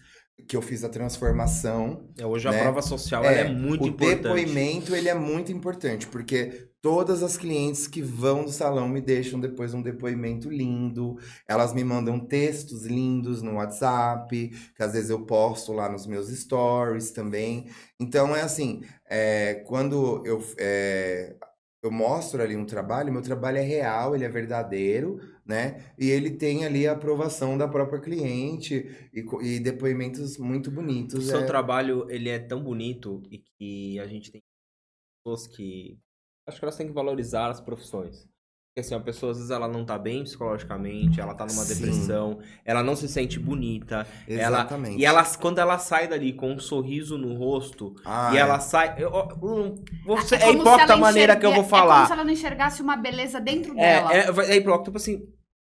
[0.47, 2.09] que eu fiz a transformação.
[2.17, 2.63] É, Hoje a né?
[2.63, 4.23] prova social É, é muito o importante.
[4.23, 9.41] depoimento, ele é muito importante, porque todas as clientes que vão do salão me deixam
[9.41, 11.17] depois um depoimento lindo.
[11.47, 16.29] Elas me mandam textos lindos no WhatsApp, que às vezes eu posto lá nos meus
[16.29, 17.71] stories também.
[17.99, 21.37] Então é assim, é, quando eu, é,
[21.83, 25.93] eu mostro ali um trabalho, meu trabalho é real, ele é verdadeiro, né?
[25.99, 28.75] E ele tem ali a aprovação da própria cliente
[29.13, 31.27] e, e depoimentos muito O bonitos.
[31.27, 31.47] seu é.
[31.47, 34.43] trabalho, ele é tão bonito e que a gente tem
[35.25, 35.99] pessoas que...
[36.49, 38.27] Acho que elas têm que valorizar as profissões.
[38.71, 41.75] Porque assim, a pessoa às vezes ela não tá bem psicologicamente, ela tá numa Sim.
[41.75, 44.07] depressão, ela não se sente bonita.
[44.29, 45.01] Ela, Exatamente.
[45.01, 48.41] e ela, quando ela sai dali com um sorriso no rosto, Ah, e é.
[48.41, 48.95] ela sai...
[48.99, 49.75] eu- eu-
[50.07, 52.07] você, é, hipócrita a ela maneira que eu vou enxerga- É como falar.
[52.07, 54.15] se ela não enxergasse uma beleza dentro É, dela.
[54.15, 55.27] é, é hipócrita, tipo assim,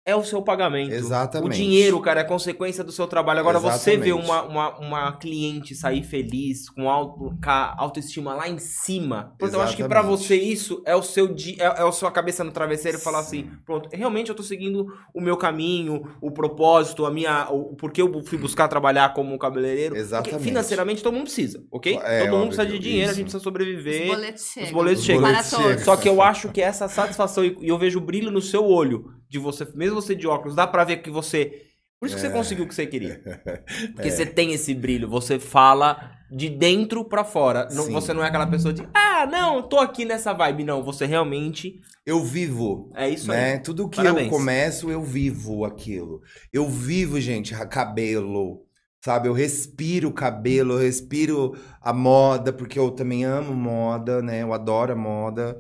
[0.04, 0.92] é o seu pagamento.
[0.92, 1.48] Exatamente.
[1.48, 3.40] O dinheiro, cara, é consequência do seu trabalho.
[3.40, 4.26] Agora, você vê Exatamente.
[4.30, 9.36] uma, uma, uma cliente sair feliz, com, auto, com a autoestima lá em cima.
[9.38, 10.24] Pronto, eu acho que pra Exatamente.
[10.28, 13.20] você isso é o seu di- é, é a sua cabeça no travesseiro e falar
[13.20, 17.48] assim, pronto, realmente eu tô seguindo o meu caminho, o propósito, a minha.
[17.52, 19.90] O, porque eu fui buscar trabalhar como um cabeleireiro.
[19.94, 20.44] Porque Exatamente.
[20.44, 22.00] financeiramente todo mundo precisa, ok?
[22.02, 23.16] É, todo mundo óbvio precisa de dinheiro, a isso.
[23.18, 24.04] gente precisa sobreviver.
[24.10, 24.68] Os boletos chegam.
[24.68, 25.22] Os boletos Os chegam.
[25.22, 25.70] boletos Para todos.
[25.72, 25.86] chegam.
[25.86, 28.66] Só que eu acho que essa satisfação, e e eu vejo o brilho no seu
[28.66, 31.64] olho, de você, mesmo você de óculos, dá pra ver que você.
[32.00, 32.32] Por isso que você É.
[32.32, 33.22] conseguiu o que você queria.
[33.96, 37.68] Porque você tem esse brilho, você fala de dentro pra fora.
[37.72, 40.64] Não- você não é aquela pessoa de, ah, não, tô aqui nessa vibe.
[40.66, 41.80] Não, você realmente.
[42.06, 42.92] Eu vivo.
[42.96, 43.54] É isso né?
[43.54, 43.60] aí.
[43.60, 44.26] Tudo que Parabéns.
[44.26, 46.22] eu começo, eu vivo aquilo.
[46.52, 48.66] Eu vivo, gente, cabelo.
[49.04, 54.44] Sabe, eu respiro cabelo, eu respiro a moda, porque eu também amo moda, né?
[54.44, 55.58] Eu adoro a moda.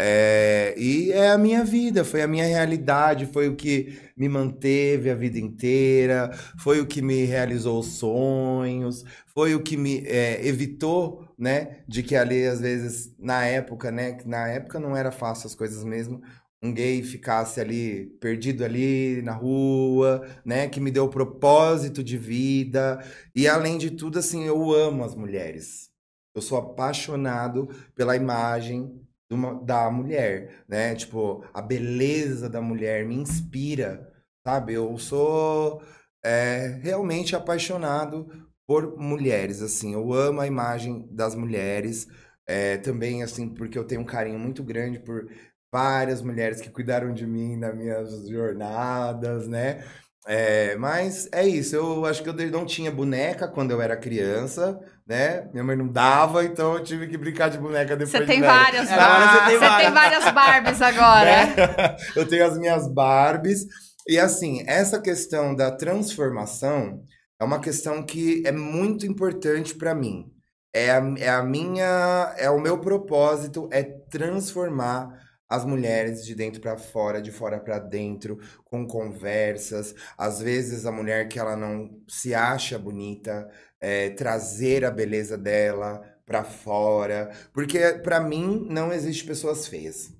[0.00, 5.10] É, e é a minha vida, foi a minha realidade, foi o que me manteve
[5.10, 10.46] a vida inteira, foi o que me realizou os sonhos, foi o que me é,
[10.46, 15.48] evitou, né, de que ali às vezes na época, né, na época não era fácil
[15.48, 16.22] as coisas mesmo,
[16.62, 23.04] um gay ficasse ali perdido ali na rua, né, que me deu propósito de vida.
[23.34, 25.90] E além de tudo assim eu amo as mulheres,
[26.36, 30.94] eu sou apaixonado pela imagem uma- da mulher, né?
[30.94, 34.12] Tipo, a beleza da mulher me inspira,
[34.46, 34.74] sabe?
[34.74, 35.82] Eu sou
[36.24, 38.28] é, realmente apaixonado
[38.66, 39.94] por mulheres, assim.
[39.94, 42.06] Eu amo a imagem das mulheres,
[42.46, 45.28] é, também, assim, porque eu tenho um carinho muito grande por
[45.72, 49.84] várias mulheres que cuidaram de mim nas minhas jornadas, né?
[50.30, 54.78] É, mas é isso, eu acho que eu não tinha boneca quando eu era criança,
[55.06, 55.48] né?
[55.54, 58.40] Minha mãe não dava, então eu tive que brincar de boneca depois Você de tem
[58.42, 58.52] velho.
[58.52, 58.92] várias.
[58.92, 61.30] Agora você tem você tem várias Barbies agora.
[61.56, 61.96] Né?
[62.14, 63.64] Eu tenho as minhas Barbies.
[64.06, 67.00] E assim, essa questão da transformação
[67.40, 70.26] é uma questão que é muito importante para mim.
[70.74, 75.08] É a, é a minha, é o meu propósito é transformar
[75.48, 79.94] as mulheres de dentro para fora, de fora para dentro, com conversas.
[80.16, 83.48] Às vezes a mulher que ela não se acha bonita,
[83.80, 90.12] é, trazer a beleza dela para fora, porque para mim não existe pessoas feias.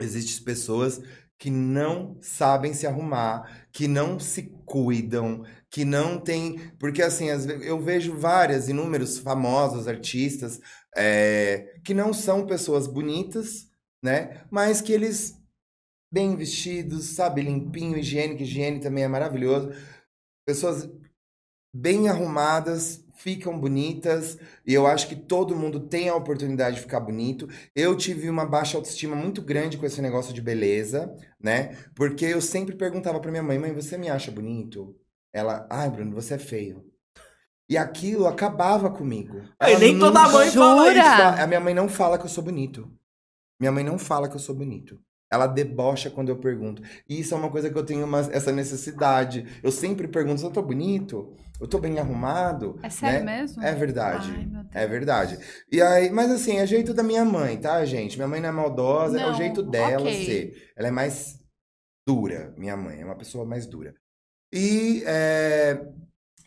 [0.00, 1.00] Existem pessoas
[1.38, 6.58] que não sabem se arrumar, que não se cuidam, que não tem.
[6.78, 7.28] Porque, assim,
[7.62, 10.60] eu vejo várias, inúmeros famosos artistas
[10.96, 13.67] é, que não são pessoas bonitas,
[14.02, 14.42] né?
[14.50, 15.36] Mas que eles,
[16.12, 19.70] bem vestidos, sabe, limpinho, higiênico, higiene também é maravilhoso.
[20.46, 20.88] Pessoas
[21.74, 27.00] bem arrumadas, ficam bonitas, e eu acho que todo mundo tem a oportunidade de ficar
[27.00, 27.48] bonito.
[27.74, 31.76] Eu tive uma baixa autoestima muito grande com esse negócio de beleza, né?
[31.94, 34.96] Porque eu sempre perguntava pra minha mãe: mãe, você me acha bonito?
[35.32, 36.84] Ela, ai, Bruno, você é feio.
[37.68, 39.42] E aquilo acabava comigo.
[39.60, 40.98] Ela nem toda mãe fala Jura?
[40.98, 41.16] isso.
[41.16, 42.90] Fa- A minha mãe não fala que eu sou bonito.
[43.58, 45.00] Minha mãe não fala que eu sou bonito.
[45.30, 46.82] Ela debocha quando eu pergunto.
[47.08, 49.46] E isso é uma coisa que eu tenho uma- essa necessidade.
[49.62, 52.78] Eu sempre pergunto se eu tô bonito, eu tô bem arrumado.
[52.82, 53.38] É sério né?
[53.40, 53.62] mesmo?
[53.62, 54.30] É verdade.
[54.34, 54.48] Ai.
[54.72, 55.38] É verdade.
[55.70, 58.16] E aí, mas assim, é jeito da minha mãe, tá, gente?
[58.16, 60.24] Minha mãe não é maldosa, é o Não, jeito dela ok.
[60.24, 60.72] ser.
[60.76, 61.38] Ela é mais
[62.06, 63.94] dura, minha mãe, é uma pessoa mais dura.
[64.50, 65.86] E é,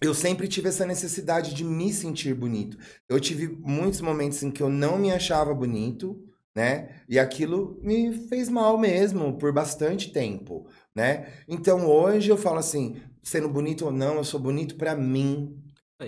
[0.02, 2.78] eu sempre tive essa necessidade de me sentir bonito.
[3.08, 6.19] Eu tive muitos momentos em que eu não me achava bonito,
[6.56, 7.02] né?
[7.08, 11.34] E aquilo me fez mal mesmo por bastante tempo, né?
[11.48, 15.58] Então hoje eu falo assim, sendo bonito ou não, eu sou bonito pra mim.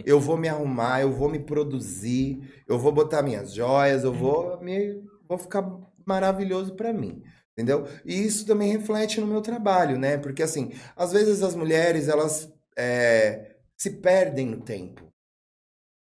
[0.06, 4.60] Eu vou me arrumar, eu vou me produzir, eu vou botar minhas joias, eu vou
[4.60, 5.64] me vou ficar
[6.06, 7.22] maravilhoso pra mim.
[7.52, 7.88] Entendeu?
[8.04, 10.18] E isso também reflete no meu trabalho, né?
[10.18, 15.08] Porque assim, às vezes as mulheres elas é, se perdem no tempo,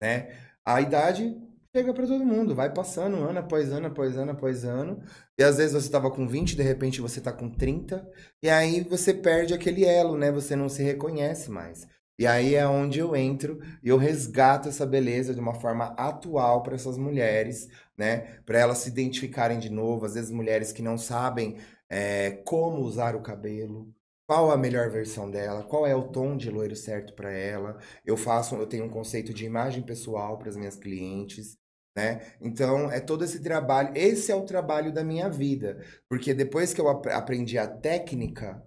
[0.03, 0.37] né?
[0.64, 1.37] A idade
[1.77, 5.03] chega pra todo mundo, vai passando ano após ano, após ano, após ano.
[5.39, 8.09] E às vezes você tava com 20, de repente você tá com 30,
[8.43, 10.33] e aí você perde aquele elo, né?
[10.33, 11.87] Você não se reconhece mais.
[12.19, 16.62] E aí é onde eu entro e eu resgato essa beleza de uma forma atual
[16.62, 18.39] para essas mulheres, né?
[18.47, 20.07] Para elas se identificarem de novo.
[20.07, 21.59] Às vezes mulheres que não sabem
[21.91, 23.95] é, como usar o cabelo,
[24.27, 27.79] qual a melhor versão dela, qual é o tom de loiro certo para ela.
[28.05, 31.59] Eu faço, eu tenho um conceito de imagem pessoal para as minhas clientes.
[31.96, 32.20] Né?
[32.40, 33.90] Então, é todo esse trabalho.
[33.94, 35.82] Esse é o trabalho da minha vida.
[36.09, 38.62] Porque depois que eu ap aprendi a técnica,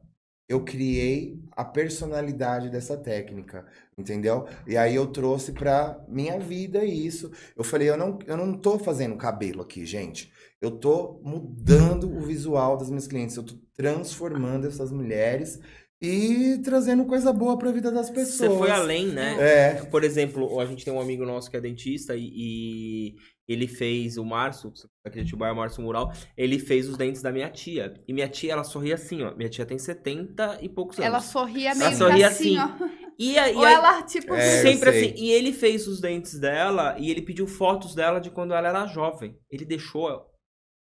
[0.50, 4.48] eu criei a personalidade dessa técnica, entendeu?
[4.66, 7.32] E aí eu trouxe pra minha vida isso.
[7.56, 10.32] Eu falei, eu não, eu não tô fazendo cabelo aqui, gente.
[10.60, 13.36] Eu tô mudando o visual das minhas clientes.
[13.36, 15.60] Eu tô transformando essas mulheres
[16.02, 18.52] e trazendo coisa boa para a vida das pessoas.
[18.52, 19.36] Você foi além, né?
[19.40, 19.74] É.
[19.86, 23.16] Por exemplo, a gente tem um amigo nosso que é dentista e, e
[23.48, 24.72] ele fez o Márcio,
[25.06, 27.94] aqui de Atibaia, Márcio Mural, ele fez os dentes da minha tia.
[28.08, 29.36] E minha tia, ela sorria assim, ó.
[29.36, 31.08] Minha tia tem 70 e poucos anos.
[31.08, 32.84] Ela sorria Ela meio sorria assim, assim.
[32.86, 32.90] ó.
[33.18, 35.14] E aí, Ou ela, tipo, É, sempre assim.
[35.18, 38.86] E ele fez os dentes dela e ele pediu fotos dela de quando ela era
[38.88, 39.38] jovem.
[39.52, 40.26] Ele deixou o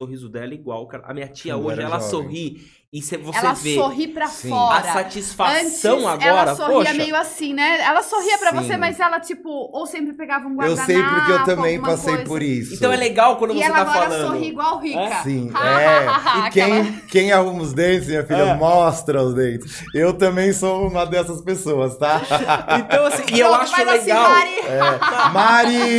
[0.05, 0.87] sorriso dela igual.
[0.89, 1.05] cara.
[1.07, 2.11] A minha tia hoje, ela jovem.
[2.11, 4.51] sorri e cê- você ela vê sorri pra Sim.
[4.51, 4.79] fora.
[4.79, 6.25] a satisfação Antes, agora.
[6.25, 7.81] ela sorria poxa, meio assim, né?
[7.81, 8.57] Ela sorria pra Sim.
[8.57, 12.13] você, mas ela, tipo, ou sempre pegava um Eu guardanapo, sei porque eu também passei
[12.17, 12.29] coisa.
[12.29, 12.75] por isso.
[12.75, 14.27] Então é legal quando E você ela tá agora falando.
[14.27, 15.23] sorri igual rica.
[15.23, 16.07] Sim, é.
[16.07, 18.55] ha, ha, E quem, aquela- quem arruma os dentes, minha filha, É.
[18.55, 19.83] mostra os dentes.
[19.95, 22.21] Eu também sou uma dessas pessoas, tá?
[22.79, 24.31] Então, assim, e eu Pronto, acho faz assim, legal.
[24.31, 24.61] Mari.
[24.67, 25.29] É.
[25.33, 25.99] Mari!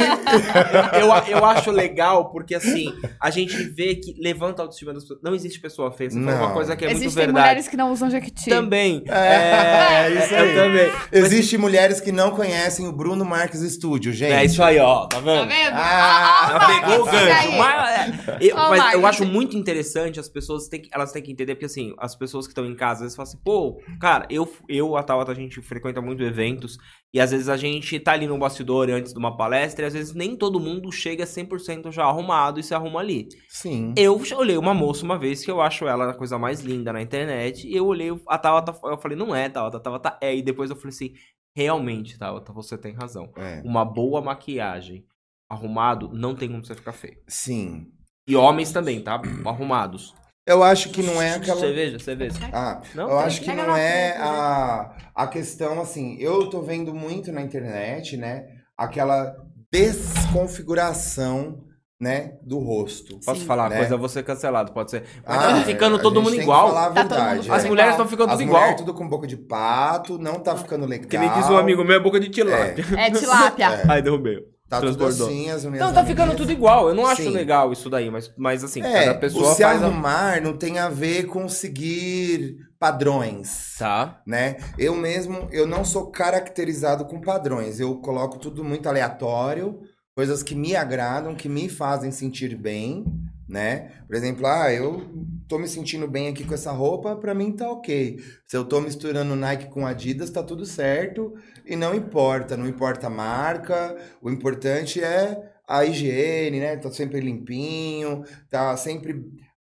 [1.29, 5.19] eu, eu acho legal porque, assim, a gente vê que levanta a autoestima das pessoas.
[5.23, 6.09] Não existe pessoa feia.
[6.11, 6.33] Você Não.
[6.37, 7.45] uma coisa que é muito Existem verdade.
[7.47, 8.49] mulheres que não usam Jequiti.
[8.49, 9.03] Também.
[9.07, 10.49] É, isso aí.
[10.49, 10.91] eu também.
[11.11, 14.33] Existem mulheres que não conhecem o Bruno Marques Studio, gente.
[14.33, 15.05] É isso aí, ó.
[15.07, 15.47] Tá Tá vendo?
[15.47, 15.73] vendo?
[15.75, 17.17] Ah, ó, pegou o gancho.
[17.17, 17.57] aí.
[17.57, 21.21] Mas, é, eu, Ó, mas eu acho muito interessante as pessoas têm que, elas têm
[21.21, 23.81] que entender, porque assim, as pessoas que estão em casa, às vezes falam assim, pô,
[23.99, 26.77] cara, eu, eu a Tabata, a gente frequenta muito eventos,
[27.13, 29.93] e às vezes a gente tá ali no bastidor antes de uma palestra, e às
[29.93, 33.27] vezes nem todo mundo chega 100% já arrumado e se arruma ali.
[33.47, 33.93] Sim.
[33.95, 37.01] Eu olhei uma moça uma vez que eu acho ela a coisa mais linda na
[37.01, 40.41] internet, e eu olhei a Tabata, eu falei, não é, Tabata, a Tabata é, e
[40.41, 41.13] depois eu falei assim,
[41.55, 43.31] realmente, Tabata, você tem razão.
[43.35, 43.61] É.
[43.63, 45.05] Uma boa maquiagem
[45.49, 47.17] arrumado, não tem como você ficar feio.
[47.27, 47.91] Sim.
[48.27, 49.21] E homens também, tá?
[49.45, 50.13] Arrumados.
[50.45, 51.59] Eu acho que não é aquela.
[51.59, 52.37] Cerveja, cerveja.
[52.51, 56.17] Ah, Não, eu acho que não é a, a questão assim.
[56.19, 58.45] Eu tô vendo muito na internet, né?
[58.77, 59.33] Aquela
[59.71, 61.63] desconfiguração,
[62.03, 62.33] né?
[62.43, 63.17] Do rosto.
[63.25, 63.45] Posso Sim.
[63.47, 63.77] falar Né?
[63.77, 65.03] coisa, eu vou ser cancelado, pode ser.
[65.25, 66.67] Mas Ah, tá ficando a todo mundo igual.
[66.67, 67.67] falar a Tá verdade, As é.
[67.69, 68.75] mulheres estão ficando As tudo igual.
[68.75, 71.07] tudo com boca de pato, não tá ficando legal.
[71.07, 72.85] Que nem diz um amigo meu, é boca de tilápia.
[72.97, 73.65] É tilápia.
[73.65, 73.83] É.
[73.87, 74.37] Ai, derrubei.
[74.69, 76.89] Tá tudo assim, as minhas Não, tá ficando amigas- tudo igual.
[76.89, 77.29] Eu não acho Sim.
[77.29, 79.85] legal isso daí, mas, mas assim, É, cada pessoa o se faz a...
[79.85, 83.75] arrumar não tem a ver com seguir padrões.
[83.77, 84.21] Tá.
[84.25, 84.57] né?
[84.77, 87.79] Eu mesmo, eu não sou caracterizado com padrões.
[87.79, 89.79] Eu coloco tudo muito aleatório,
[90.15, 93.05] coisas que me agradam, que me fazem sentir bem,
[93.47, 93.91] né?
[94.07, 95.09] Por exemplo, ah, eu
[95.47, 98.19] tô me sentindo bem aqui com essa roupa, pra mim tá ok.
[98.47, 101.33] Se eu tô misturando Nike com Adidas, tá tudo certo
[101.65, 106.77] e não importa, não importa a marca, o importante é a higiene, né?
[106.77, 109.23] Tá sempre limpinho, tá sempre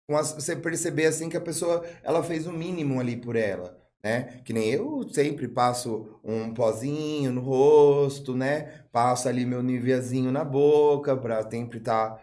[0.08, 4.42] você perceber assim que a pessoa ela fez o mínimo ali por ela, né?
[4.46, 8.84] Que nem eu sempre passo um pozinho no rosto, né?
[8.92, 12.20] Passo ali meu niveazinho na boca pra sempre estar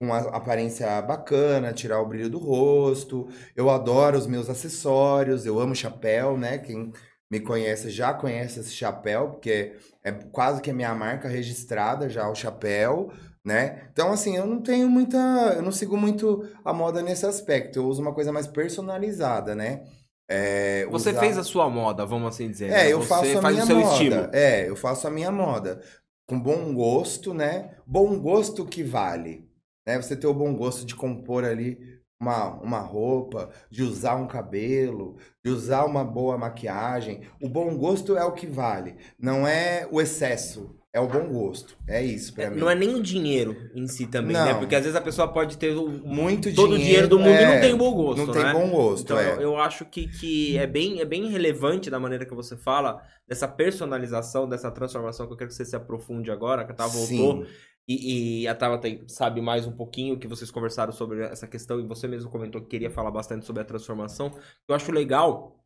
[0.00, 3.28] com a aparência bacana, tirar o brilho do rosto.
[3.54, 6.58] Eu adoro os meus acessórios, eu amo chapéu, né?
[6.58, 6.92] Quem
[7.30, 12.28] me conhece já conhece esse chapéu, porque é quase que a minha marca registrada já
[12.28, 13.10] o chapéu,
[13.44, 13.88] né?
[13.92, 15.18] Então assim, eu não tenho muita,
[15.56, 17.78] eu não sigo muito a moda nesse aspecto.
[17.78, 19.82] Eu uso uma coisa mais personalizada, né?
[20.28, 22.66] É, Você usar- fez a sua moda, vamos assim dizer.
[22.66, 22.92] é, né?
[22.92, 23.92] eu Você faço a faz minha o seu moda.
[23.92, 24.28] estilo.
[24.32, 25.80] É, eu faço a minha moda.
[26.28, 27.76] Com bom gosto, né?
[27.86, 29.48] Bom gosto que vale.
[29.86, 29.96] Né?
[30.02, 31.78] Você ter o bom gosto de compor ali
[32.20, 37.20] uma, uma roupa, de usar um cabelo, de usar uma boa maquiagem.
[37.40, 38.96] O bom gosto é o que vale.
[39.18, 40.74] Não é o excesso.
[40.96, 41.76] É o bom gosto.
[41.86, 42.58] É isso pra É, mim.
[42.58, 44.46] Não é nem o dinheiro em si também, Não.
[44.46, 44.54] né?
[44.54, 47.28] Porque às vezes a pessoa pode ter o, Muito todo o dinheiro, dinheiro do mundo
[47.38, 48.52] e é, não tem bom gosto, Não tem né?
[48.54, 49.34] bom gosto, Então, é.
[49.34, 53.02] eu, eu acho que, que é, bem, é bem relevante da maneira que você fala,
[53.28, 56.86] dessa personalização, dessa transformação que eu quero que você se aprofunde agora, que a Tá
[56.86, 57.44] voltou.
[57.44, 57.50] Sim.
[57.86, 61.86] E, e a Tabata sabe mais um pouquinho que vocês conversaram sobre essa questão e
[61.86, 64.32] você mesmo comentou que queria falar bastante sobre a transformação.
[64.66, 65.62] Eu acho legal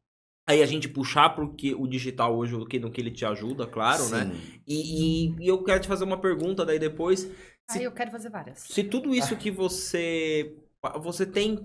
[0.50, 3.66] Aí a gente puxar porque o digital hoje, o que, no que ele te ajuda,
[3.66, 4.24] claro, né?
[4.32, 4.60] Sim.
[4.66, 7.20] E, e- e eu quero te fazer uma pergunta daí depois.
[7.70, 8.58] Se- Aí eu quero fazer várias.
[8.60, 10.56] Se tudo isso que você.
[11.02, 11.64] Você tem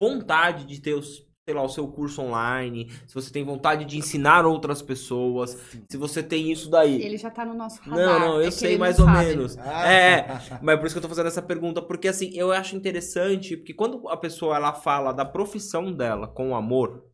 [0.00, 3.96] vontade de ter os, sei lá, o seu curso online, se você tem vontade de
[3.98, 5.56] ensinar outras pessoas,
[5.90, 7.00] se você tem isso daí.
[7.02, 8.20] Ele já tá no nosso Não, radar.
[8.20, 9.26] não, é eu que sei não mais ou sabe.
[9.26, 9.58] menos.
[9.58, 9.92] Ah.
[9.92, 10.26] É,
[10.62, 13.74] mas por isso que eu tô fazendo essa pergunta, porque assim, eu acho interessante, porque
[13.74, 17.04] quando a pessoa ela fala da profissão dela com amor,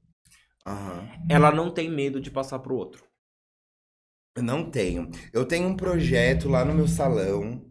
[0.66, 1.08] Aham.
[1.28, 3.04] ela não tem medo de passar pro outro.
[4.36, 5.10] Eu não tenho.
[5.32, 7.64] Eu tenho um projeto lá no meu salão.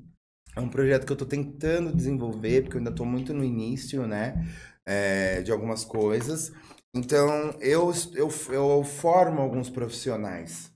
[0.56, 4.08] É um projeto que eu tô tentando desenvolver, porque eu ainda tô muito no início,
[4.08, 4.46] né?
[4.86, 6.52] é, de algumas coisas.
[6.94, 10.72] Então, eu, eu, eu formo alguns profissionais,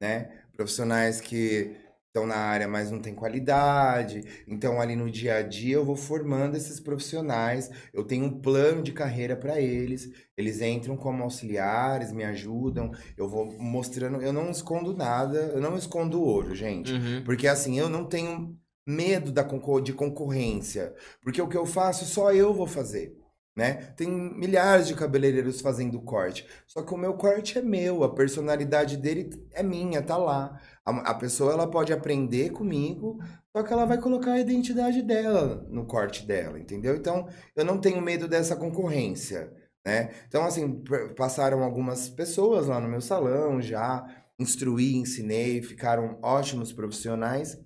[0.00, 0.42] né?
[0.56, 1.76] Profissionais que
[2.10, 4.22] estão na área, mas não tem qualidade.
[4.46, 7.70] Então, ali no dia a dia, eu vou formando esses profissionais.
[7.94, 10.10] Eu tenho um plano de carreira para eles.
[10.36, 12.90] Eles entram como auxiliares, me ajudam.
[13.16, 14.20] Eu vou mostrando.
[14.20, 15.38] Eu não escondo nada.
[15.54, 16.92] Eu não escondo ouro, gente.
[16.92, 17.22] Uhum.
[17.24, 18.56] Porque assim, eu não tenho
[18.86, 20.92] medo da concor- de concorrência.
[21.22, 23.16] Porque o que eu faço, só eu vou fazer.
[23.56, 23.74] Né?
[23.96, 26.46] Tem milhares de cabeleireiros fazendo corte.
[26.66, 30.58] Só que o meu corte é meu, a personalidade dele é minha, tá lá.
[30.90, 33.18] A, a pessoa ela pode aprender comigo,
[33.54, 36.96] só que ela vai colocar a identidade dela no corte dela, entendeu?
[36.96, 39.52] Então, eu não tenho medo dessa concorrência,
[39.84, 40.10] né?
[40.28, 40.82] Então, assim,
[41.16, 44.06] passaram algumas pessoas lá no meu salão já,
[44.38, 47.58] instruí, ensinei, ficaram ótimos profissionais.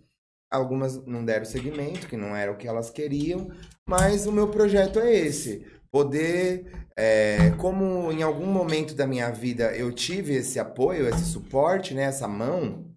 [0.51, 3.51] Algumas não deram seguimento, que não era o que elas queriam,
[3.87, 5.66] mas o meu projeto é esse.
[5.91, 11.95] Poder, é, como em algum momento da minha vida eu tive esse apoio, esse suporte,
[11.95, 12.93] né, essa mão,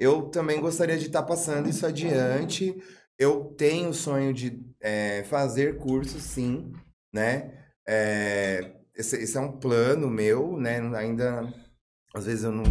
[0.00, 2.74] eu também gostaria de estar passando isso adiante.
[3.18, 6.72] Eu tenho o sonho de é, fazer curso, sim,
[7.12, 7.52] né?
[7.86, 10.78] É, esse, esse é um plano meu, né?
[10.96, 11.52] Ainda,
[12.14, 12.64] às vezes eu não,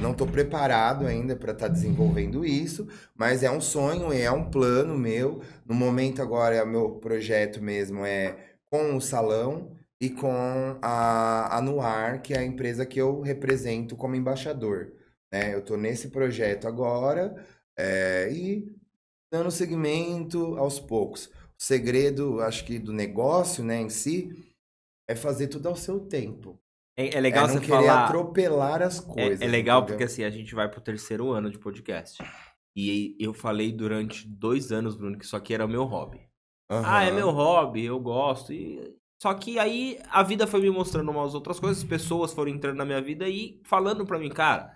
[0.00, 5.40] não preparado ainda para estar desenvolvendo isso, mas é um sonho, é um plano meu.
[5.64, 12.34] No momento agora, meu projeto mesmo é com o salão e com a Anuar, que
[12.34, 14.92] é a empresa que eu represento como embaixador.
[15.32, 15.54] Né?
[15.54, 17.34] Eu estou nesse projeto agora
[17.76, 18.70] é, e
[19.32, 21.26] dando seguimento aos poucos.
[21.26, 24.30] O segredo, acho que, do negócio né, em si
[25.08, 26.60] é fazer tudo ao seu tempo.
[26.96, 28.04] É, é legal é não você querer falar.
[28.04, 29.40] atropelar as É, coisas.
[29.40, 29.94] é legal entendeu?
[29.96, 32.22] porque assim, a gente vai pro terceiro ano de podcast.
[32.76, 36.20] E eu falei durante dois anos, Bruno, que isso aqui era o meu hobby.
[36.68, 38.52] Ah, é meu hobby, eu gosto.
[38.52, 38.96] E...
[39.22, 42.84] Só que aí a vida foi me mostrando umas outras coisas, pessoas foram entrando na
[42.84, 44.74] minha vida e falando pra mim, cara,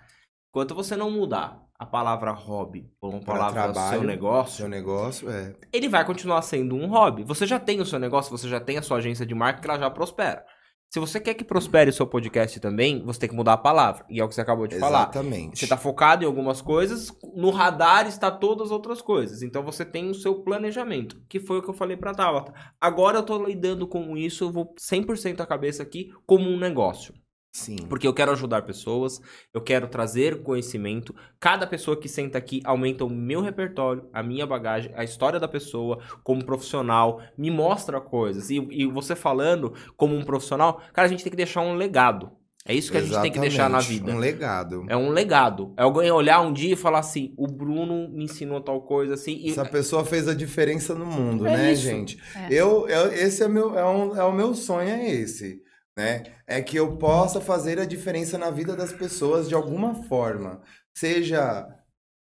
[0.57, 5.29] enquanto você não mudar a palavra hobby por uma palavra trabalho, seu negócio, Seu negócio
[5.29, 5.55] é.
[5.71, 7.23] ele vai continuar sendo um hobby.
[7.23, 9.69] Você já tem o seu negócio, você já tem a sua agência de marketing, que
[9.69, 10.43] ela já prospera.
[10.89, 14.03] Se você quer que prospere o seu podcast também, você tem que mudar a palavra.
[14.09, 15.01] E é o que você acabou de falar.
[15.01, 15.59] Exatamente.
[15.59, 19.43] Você está focado em algumas coisas, no radar está todas as outras coisas.
[19.43, 22.53] Então você tem o seu planejamento, que foi o que eu falei para Tabata.
[22.81, 27.13] Agora eu tô lidando com isso, eu vou 100% a cabeça aqui como um negócio.
[27.57, 27.77] Sim.
[27.89, 29.19] Porque eu quero ajudar pessoas,
[29.51, 31.15] eu quero trazer conhecimento.
[31.39, 35.47] Cada pessoa que senta aqui aumenta o meu repertório, a minha bagagem, a história da
[35.47, 38.51] pessoa como profissional, me mostra coisas.
[38.51, 42.31] E, e você falando como um profissional, cara, a gente tem que deixar um legado.
[42.63, 44.11] É isso que a gente tem que deixar na vida.
[44.11, 44.85] Um legado.
[44.87, 45.73] É um legado.
[45.77, 49.35] É alguém olhar um dia e falar assim: o Bruno me ensinou tal coisa assim.
[49.41, 49.49] E...
[49.49, 51.81] Essa pessoa fez a diferença no mundo, É né, isso.
[51.81, 52.21] gente?
[52.35, 52.53] É.
[52.53, 55.65] Eu, eu, esse é, meu, é, um, é o meu sonho, é esse.
[55.97, 56.23] Né?
[56.45, 60.61] É que eu possa fazer a diferença na vida das pessoas de alguma forma.
[60.95, 61.67] Seja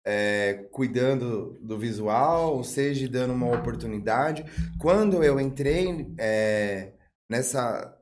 [0.07, 4.45] é, cuidando do visual, seja dando uma oportunidade.
[4.81, 6.95] Quando eu entrei é,
[7.29, 7.95] nessa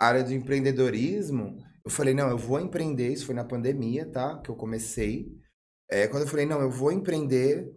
[0.00, 3.12] área de empreendedorismo, eu falei, não, eu vou empreender.
[3.12, 4.36] Isso foi na pandemia, tá?
[4.40, 5.32] Que eu comecei.
[5.88, 7.72] É, quando eu falei, não, eu vou empreender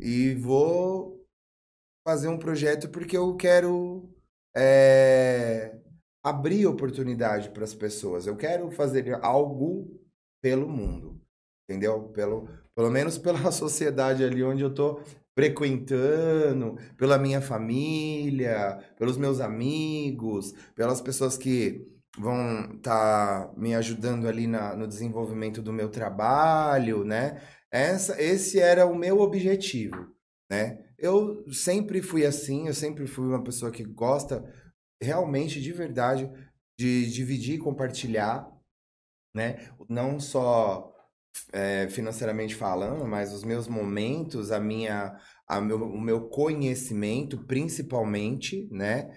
[0.00, 1.26] e vou
[2.06, 4.08] fazer um projeto porque eu quero
[4.56, 5.76] é,
[6.26, 8.26] abrir oportunidade para as pessoas.
[8.26, 9.96] Eu quero fazer algo
[10.42, 11.20] pelo mundo,
[11.62, 12.08] entendeu?
[12.08, 15.00] Pelo, pelo menos pela sociedade ali onde eu tô
[15.38, 21.86] frequentando, pela minha família, pelos meus amigos, pelas pessoas que
[22.18, 27.40] vão estar me ajudando ali na, no desenvolvimento do meu trabalho, né?
[27.70, 30.08] Essa, esse era o meu objetivo,
[30.50, 30.82] né?
[30.98, 34.42] Eu sempre fui assim, eu sempre fui uma pessoa que gosta
[35.02, 36.30] realmente, de verdade,
[36.78, 38.50] de dividir e compartilhar,
[39.34, 39.70] né?
[39.88, 40.92] Não só
[41.52, 45.16] é, financeiramente falando, mas os meus momentos, a minha,
[45.46, 49.10] a meu, o meu conhecimento, principalmente, né?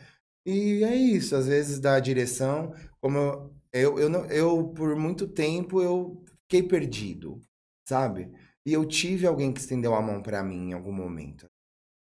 [0.45, 5.81] E é isso, às vezes dá direção, como eu, Eu, eu, eu, por muito tempo,
[5.81, 7.39] eu fiquei perdido,
[7.87, 8.31] sabe?
[8.65, 11.47] E eu tive alguém que estendeu a mão para mim em algum momento,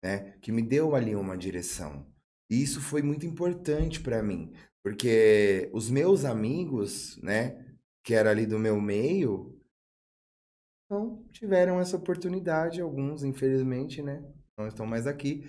[0.04, 0.36] né?
[0.42, 2.06] Que me deu ali uma direção.
[2.54, 8.46] E isso foi muito importante para mim, porque os meus amigos, né, que era ali
[8.46, 9.58] do meu meio,
[10.88, 14.22] não tiveram essa oportunidade, alguns, infelizmente, né,
[14.56, 15.44] não estão mais aqui,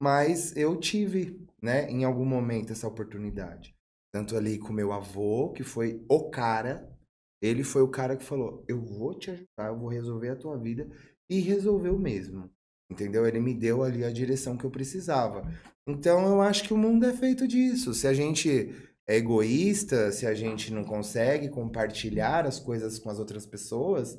[0.00, 3.76] mas eu tive, né, em algum momento essa oportunidade.
[4.10, 6.90] Tanto ali com meu avô, que foi o cara,
[7.42, 10.56] ele foi o cara que falou: "Eu vou te ajudar, eu vou resolver a tua
[10.56, 10.88] vida"
[11.28, 12.50] e resolveu mesmo.
[12.90, 13.26] Entendeu?
[13.26, 15.42] Ele me deu ali a direção que eu precisava.
[15.86, 17.94] Então eu acho que o mundo é feito disso.
[17.94, 18.74] Se a gente
[19.06, 24.18] é egoísta, se a gente não consegue compartilhar as coisas com as outras pessoas,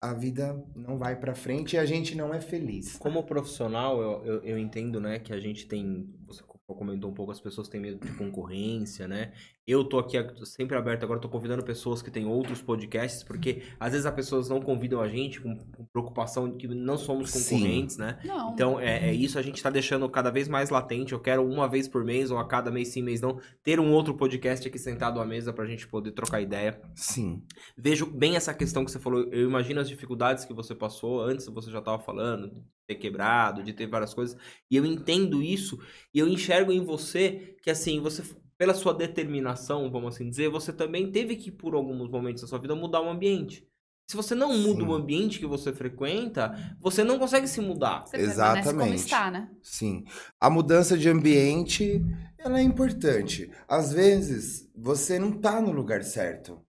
[0.00, 2.96] a vida não vai para frente e a gente não é feliz.
[2.98, 6.08] Como profissional, eu, eu, eu, entendo, né, que a gente tem.
[6.26, 9.32] Você comentou um pouco, as pessoas têm medo de concorrência, né?
[9.68, 10.16] Eu tô aqui
[10.46, 14.48] sempre aberto, agora tô convidando pessoas que têm outros podcasts, porque às vezes as pessoas
[14.48, 15.58] não convidam a gente com,
[15.92, 18.00] preocupação de que não somos concorrentes, sim.
[18.00, 18.18] né?
[18.24, 18.54] Não.
[18.54, 21.12] Então, é, é, isso a gente tá deixando cada vez mais latente.
[21.12, 23.92] Eu quero uma vez por mês, ou a cada mês sim, mês não, ter um
[23.92, 26.80] outro podcast aqui sentado à mesa pra gente poder trocar ideia.
[26.94, 27.42] Sim.
[27.76, 29.28] Vejo bem essa questão que você falou.
[29.30, 33.62] Eu imagino as dificuldades que você passou, antes você já tava falando, de ter quebrado,
[33.62, 34.34] de ter várias coisas.
[34.70, 35.78] E eu entendo isso,
[36.14, 38.22] e eu enxergo em você que, assim, você
[38.58, 42.58] pela sua determinação, vamos assim dizer, você também teve que, por alguns momentos da sua
[42.58, 43.66] vida, mudar o ambiente.
[44.10, 44.88] Se você não muda Sim.
[44.88, 48.06] o ambiente que você frequenta, você não consegue se mudar.
[48.06, 48.74] Você Exatamente.
[48.74, 49.50] Como está, né?
[49.62, 50.04] Sim.
[50.40, 52.02] A mudança de ambiente,
[52.38, 53.50] ela é importante.
[53.68, 56.60] Às vezes, você não tá no lugar certo,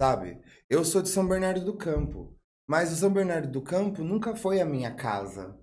[0.00, 0.40] sabe?
[0.70, 2.32] Eu sou de São Bernardo do Campo,
[2.66, 5.58] mas o São Bernardo do Campo nunca foi a minha casa,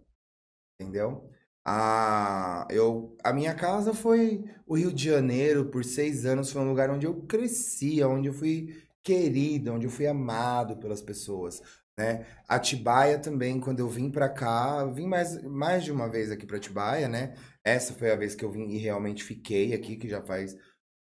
[0.80, 1.32] entendeu?
[1.66, 6.70] A, eu, a minha casa foi o Rio de Janeiro, por seis anos, foi um
[6.70, 11.62] lugar onde eu cresci, onde eu fui querido, onde eu fui amado pelas pessoas.
[11.98, 12.26] Né?
[12.48, 16.58] Atibaia também, quando eu vim para cá, vim mais, mais de uma vez aqui para
[16.58, 17.36] Atibaia, né?
[17.64, 20.58] Essa foi a vez que eu vim e realmente fiquei aqui, que já faz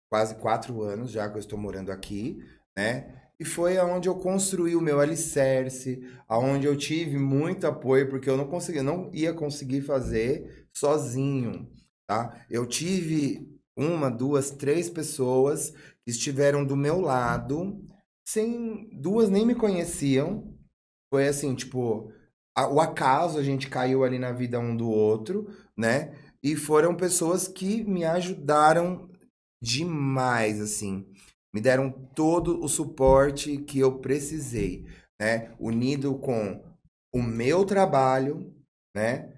[0.09, 2.37] quase quatro anos já que eu estou morando aqui,
[2.77, 3.20] né?
[3.41, 8.37] E foi aonde eu construí o meu alicerce, aonde eu tive muito apoio, porque eu
[8.37, 11.67] não conseguia, não ia conseguir fazer sozinho,
[12.07, 12.45] tá?
[12.51, 15.71] Eu tive uma, duas, três pessoas
[16.03, 17.83] que estiveram do meu lado,
[18.23, 20.55] sem duas nem me conheciam.
[21.11, 22.13] Foi assim, tipo,
[22.55, 26.13] a, o acaso a gente caiu ali na vida um do outro, né?
[26.43, 29.09] E foram pessoas que me ajudaram
[29.59, 31.10] demais, assim
[31.53, 34.85] me deram todo o suporte que eu precisei,
[35.19, 35.53] né?
[35.59, 36.63] Unido com
[37.13, 38.53] o meu trabalho,
[38.95, 39.33] né?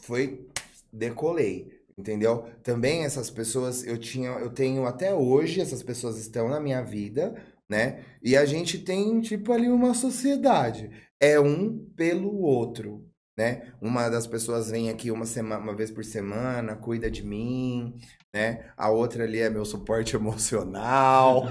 [0.00, 0.48] Foi
[0.92, 2.44] decolei, entendeu?
[2.62, 7.34] Também essas pessoas eu tinha, eu tenho até hoje essas pessoas estão na minha vida,
[7.68, 8.04] né?
[8.22, 10.90] E a gente tem tipo ali uma sociedade,
[11.20, 13.05] é um pelo outro,
[13.36, 13.72] né?
[13.80, 17.94] Uma das pessoas vem aqui uma semana, uma vez por semana, cuida de mim,
[18.34, 18.70] né?
[18.76, 21.44] A outra ali é meu suporte emocional,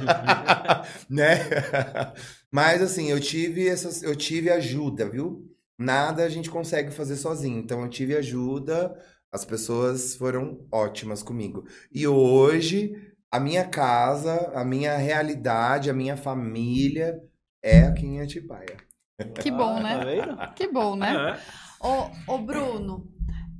[1.09, 1.37] né?
[2.51, 5.45] Mas assim, eu tive essas, eu tive ajuda, viu?
[5.77, 7.59] Nada a gente consegue fazer sozinho.
[7.59, 8.95] Então eu tive ajuda,
[9.31, 11.67] as pessoas foram ótimas comigo.
[11.91, 12.95] E hoje
[13.31, 17.21] a minha casa, a minha realidade, a minha família
[17.61, 18.77] é aqui em Atibaia.
[19.41, 19.99] Que bom, né?
[20.37, 21.37] Ah, que bom, né?
[21.85, 23.05] Ô, ô Bruno,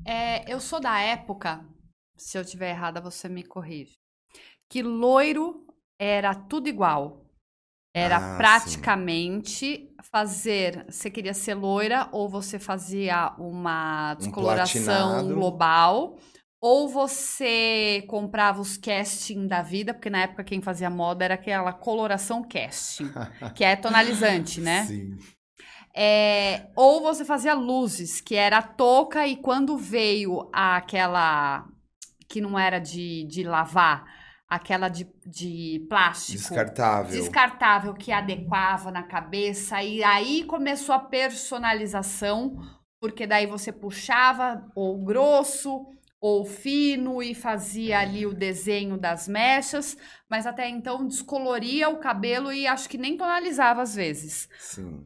[0.04, 1.64] é, eu sou da época,
[2.18, 4.00] se eu tiver errada, você me corrige,
[4.68, 5.68] que loiro
[6.00, 7.24] era tudo igual.
[7.96, 9.96] Era ah, praticamente sim.
[10.12, 10.86] fazer.
[10.90, 16.18] Você queria ser loira, ou você fazia uma descoloração um global,
[16.60, 21.72] ou você comprava os casting da vida, porque na época quem fazia moda era aquela
[21.72, 23.12] coloração casting,
[23.56, 24.84] que é tonalizante, né?
[24.86, 25.16] Sim.
[25.98, 31.66] É, ou você fazia luzes, que era a touca, e quando veio aquela
[32.28, 34.04] que não era de, de lavar,
[34.48, 36.38] aquela de, de plástico.
[36.38, 37.12] Descartável.
[37.12, 39.82] Descartável, que adequava na cabeça.
[39.82, 42.58] E aí começou a personalização,
[43.00, 45.86] porque daí você puxava ou grosso
[46.20, 49.96] ou fino e fazia ali o desenho das mechas,
[50.28, 54.50] mas até então descoloria o cabelo e acho que nem tonalizava às vezes.
[54.58, 55.06] Sim.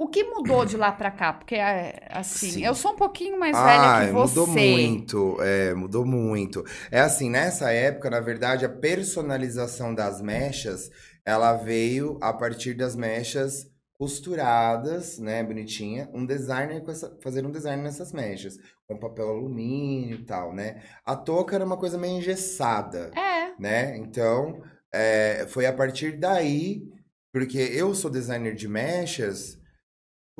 [0.00, 1.34] O que mudou de lá para cá?
[1.34, 2.64] Porque, é, assim, Sim.
[2.64, 4.40] eu sou um pouquinho mais velha ah, que você.
[4.40, 6.64] Mudou muito, é, mudou muito.
[6.90, 10.90] É assim, nessa época, na verdade, a personalização das mechas,
[11.22, 17.50] ela veio a partir das mechas costuradas, né, bonitinha, um designer com essa, fazer um
[17.50, 18.56] design nessas mechas,
[18.88, 20.80] com papel alumínio e tal, né?
[21.04, 23.10] A touca era uma coisa meio engessada.
[23.14, 23.52] É.
[23.60, 23.98] né?
[23.98, 26.88] Então, é, foi a partir daí,
[27.30, 29.59] porque eu sou designer de mechas,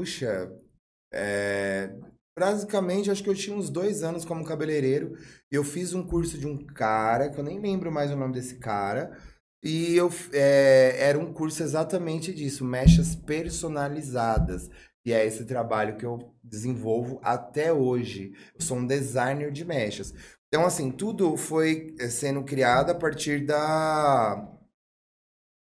[0.00, 0.50] puxa,
[1.12, 1.92] é,
[2.38, 5.14] basicamente, acho que eu tinha uns dois anos como cabeleireiro.
[5.50, 8.56] Eu fiz um curso de um cara, que eu nem lembro mais o nome desse
[8.56, 9.14] cara.
[9.62, 14.70] E eu, é, era um curso exatamente disso, mechas personalizadas.
[15.04, 18.32] E é esse trabalho que eu desenvolvo até hoje.
[18.54, 20.14] Eu sou um designer de mechas.
[20.48, 24.48] Então, assim, tudo foi eh, sendo criado a partir da,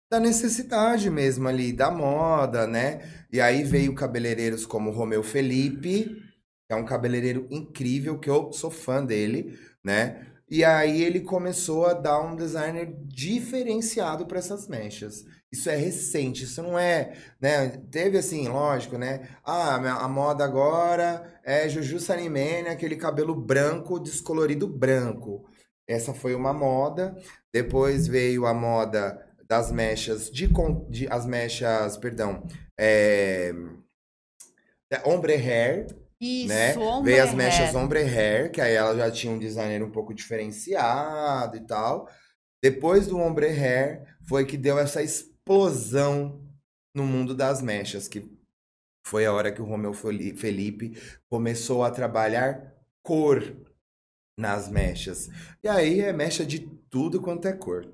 [0.10, 3.01] da necessidade mesmo ali, da moda, né?
[3.32, 6.24] E aí veio cabeleireiros como Romeu Felipe,
[6.68, 10.26] é um cabeleireiro incrível, que eu sou fã dele, né?
[10.49, 15.24] E aí ele começou a dar um designer diferenciado para essas mechas.
[15.51, 17.70] Isso é recente, isso não é, né?
[17.91, 19.30] Teve assim, lógico, né?
[19.43, 25.47] Ah, a moda agora é Juju Sanimene, aquele cabelo branco, descolorido branco.
[25.88, 27.16] Essa foi uma moda.
[27.53, 30.47] Depois veio a moda das mechas de,
[30.89, 32.45] de as mechas, perdão,
[32.79, 33.51] é,
[35.05, 35.87] ombre hair,
[36.21, 36.77] Isso, né?
[36.77, 37.37] ombre Veio as hair.
[37.37, 42.09] mechas ombre hair, que aí ela já tinha um designer um pouco diferenciado e tal.
[42.63, 46.45] Depois do ombre hair, foi que deu essa explosão
[46.93, 48.29] no mundo das mechas, que
[49.05, 50.93] foi a hora que o Romeu Feli- Felipe
[51.29, 53.41] começou a trabalhar cor
[54.37, 55.29] nas mechas.
[55.63, 57.87] E aí é mecha de tudo quanto é cor.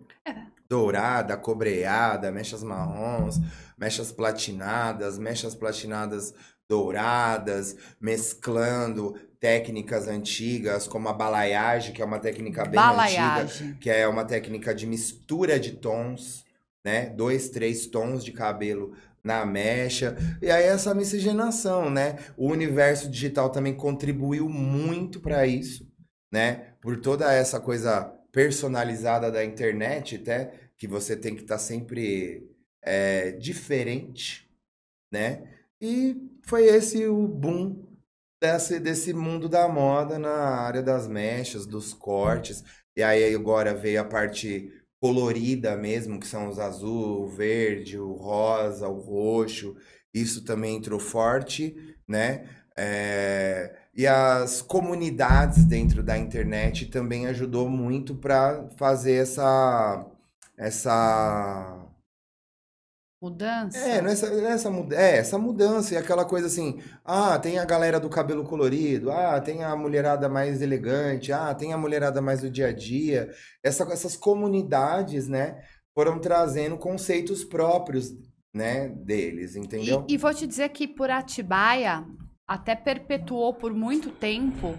[0.68, 3.40] Dourada, cobreada, mechas marrons,
[3.78, 6.34] mechas platinadas, mechas platinadas
[6.68, 13.78] douradas, mesclando técnicas antigas, como a balaiagem, que é uma técnica bem antiga, Balaiagem.
[13.80, 16.44] que é uma técnica de mistura de tons,
[16.84, 17.08] né?
[17.10, 18.94] Dois, três tons de cabelo
[19.24, 20.18] na mecha.
[20.42, 22.18] E aí essa miscigenação, né?
[22.36, 25.88] O universo digital também contribuiu muito para isso,
[26.32, 26.70] né?
[26.82, 32.46] Por toda essa coisa personalizada da internet, até que você tem que estar sempre
[32.84, 34.46] é, diferente,
[35.10, 35.48] né?
[35.82, 37.82] E foi esse o boom
[38.42, 42.62] desse, desse mundo da moda na área das mechas, dos cortes.
[42.94, 44.70] E aí agora veio a parte
[45.00, 49.78] colorida mesmo, que são os azul, o verde, o rosa, o roxo.
[50.14, 52.50] Isso também entrou forte, né?
[52.76, 60.06] É, E as comunidades dentro da internet também ajudou muito para fazer essa
[60.58, 61.82] essa
[63.22, 63.78] Mudança?
[63.80, 68.00] é, nessa, nessa, mu- é, essa mudança e aquela coisa assim, ah, tem a galera
[68.00, 72.50] do cabelo colorido, ah, tem a mulherada mais elegante, ah, tem a mulherada mais do
[72.52, 73.30] dia a dia.
[73.64, 75.58] Essa, essas comunidades, né,
[75.94, 78.14] foram trazendo conceitos próprios,
[78.54, 80.06] né, deles, entendeu?
[80.08, 82.06] E, e vou te dizer que por Atibaia
[82.48, 84.78] até perpetuou por muito tempo.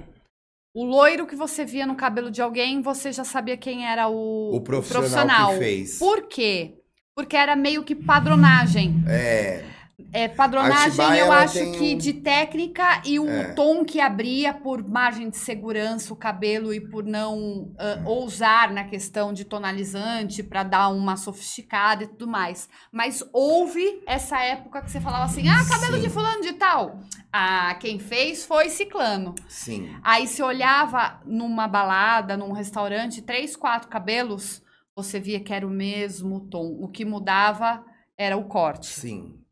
[0.74, 4.54] O loiro que você via no cabelo de alguém, você já sabia quem era o,
[4.54, 5.98] O profissional que fez.
[5.98, 6.74] Por quê?
[7.14, 9.02] Porque era meio que padronagem.
[9.08, 9.64] É,
[10.12, 13.54] É, padronagem, Atibaia, eu acho tem que de técnica e o É.
[13.54, 18.84] tom que abria por margem de segurança o cabelo e por não ah, ousar na
[18.84, 22.68] questão de tonalizante para dar uma sofisticada e tudo mais.
[22.92, 26.02] Mas houve essa época que você falava assim: ah, cabelo Sim.
[26.02, 27.00] de fulano de tal.
[27.32, 29.34] Ah, quem fez foi ciclano.
[29.48, 34.62] sim, Aí se olhava numa balada, num restaurante, três, quatro cabelos,
[34.94, 36.76] você via que era o mesmo tom.
[36.82, 37.82] O que mudava
[38.16, 38.86] era o corte.
[38.86, 39.42] sim.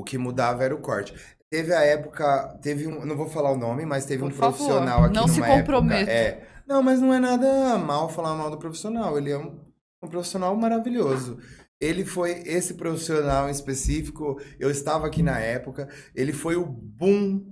[0.00, 1.14] O que mudava era o corte.
[1.50, 4.56] Teve a época, teve um, não vou falar o nome, mas teve Por um favor,
[4.56, 6.10] profissional aqui não se numa época- comprometa.
[6.10, 9.18] é, não, mas não é nada mal falar mal do profissional.
[9.18, 9.60] Ele é um,
[10.02, 11.38] um profissional maravilhoso.
[11.78, 14.40] Ele foi esse profissional em específico.
[14.58, 15.86] Eu estava aqui na época.
[16.14, 17.44] Ele foi o boom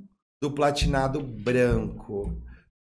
[0.42, 2.34] do platinado branco.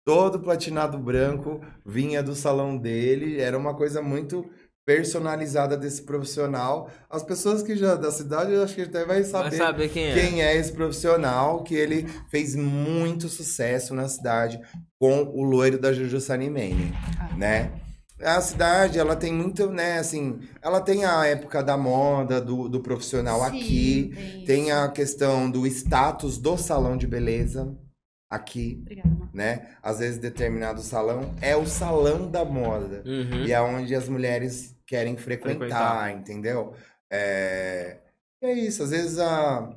[0.05, 3.39] Todo platinado branco vinha do salão dele.
[3.39, 4.43] Era uma coisa muito
[4.85, 6.89] personalizada desse profissional.
[7.09, 10.05] As pessoas que já da cidade, eu acho que até vai Vai saber saber quem
[10.05, 10.13] é.
[10.13, 14.59] quem é esse profissional que ele fez muito sucesso na cidade
[14.99, 17.35] com o loiro da Juju Sanimene, Ah.
[17.37, 17.71] né?
[18.23, 22.79] A cidade, ela tem muito, né, assim, ela tem a época da moda, do, do
[22.79, 27.75] profissional Sim, aqui, tem a questão do status do salão de beleza
[28.31, 29.75] aqui, Obrigada, né?
[29.83, 33.03] Às vezes determinado salão é o salão da moda.
[33.05, 33.43] Uhum.
[33.45, 36.11] E é onde as mulheres querem frequentar, Frequentar.
[36.11, 36.73] entendeu?
[37.11, 37.97] É...
[38.41, 39.69] é isso, às vezes a.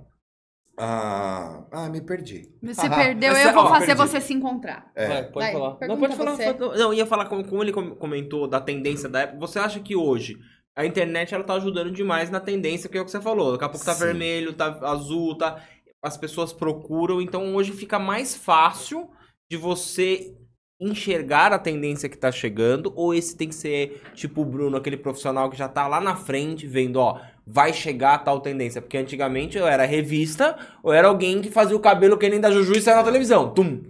[0.79, 1.65] a...
[1.73, 2.49] Ah, me perdi.
[2.73, 4.01] Se perdeu, eu você- vou ó, fazer perdi.
[4.03, 4.91] você se encontrar.
[4.95, 5.07] É.
[5.09, 5.89] Vai, pode Vai, falar.
[5.89, 6.35] Não, pode falar.
[6.37, 6.53] você.
[6.79, 9.39] Não, ia falar como, como ele com- comentou da tendência da época.
[9.41, 10.39] Você acha que hoje
[10.77, 13.53] a internet ela tá ajudando demais na tendência, que é o que você falou.
[13.53, 14.05] Daqui a pouco tá Sim.
[14.07, 15.63] vermelho, tá azul, tá.
[16.05, 19.09] As pessoas procuram, então hoje fica mais fácil
[19.51, 20.35] de você
[20.81, 24.97] enxergar a tendência que tá chegando, ou esse tem que ser tipo o Bruno, aquele
[24.99, 28.83] profissional que já tá lá na frente vendo, ó, vai chegar a tal tendência?
[28.83, 32.51] Porque antigamente eu era revista, ou era alguém que fazia o cabelo que nem da
[32.51, 33.55] Juju e saia na televisão.
[33.55, 33.83] Tum.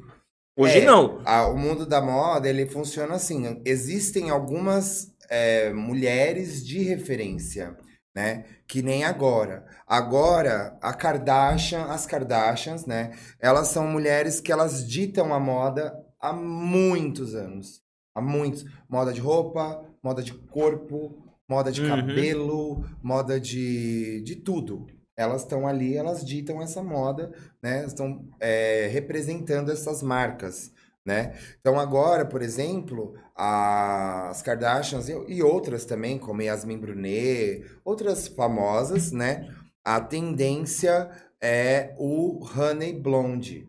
[0.56, 1.20] Hoje É, não.
[1.24, 3.60] a- o mundo da moda, ele funciona assim.
[3.64, 7.76] Existem algumas é, mulheres de referência,
[8.14, 8.44] né?
[8.66, 9.66] Que nem agora.
[9.86, 13.12] Agora, a Kardashian, as Kardashians, né?
[13.40, 17.82] Elas são mulheres que elas ditam a moda há muitos anos.
[18.14, 18.64] Há muitos.
[18.88, 21.88] Moda de roupa, moda de corpo, moda de Uhum.
[21.88, 24.86] cabelo, moda de, de tudo.
[25.16, 27.30] Elas estão ali, elas ditam essa moda,
[27.62, 27.84] né?
[27.84, 30.72] Estão é, representando essas marcas,
[31.04, 31.38] né?
[31.60, 39.48] Então agora, por exemplo, as Kardashians e, outras também, como Yasmin Brunet, outras famosas, né?
[39.84, 43.68] A tendência é o Honey Blonde,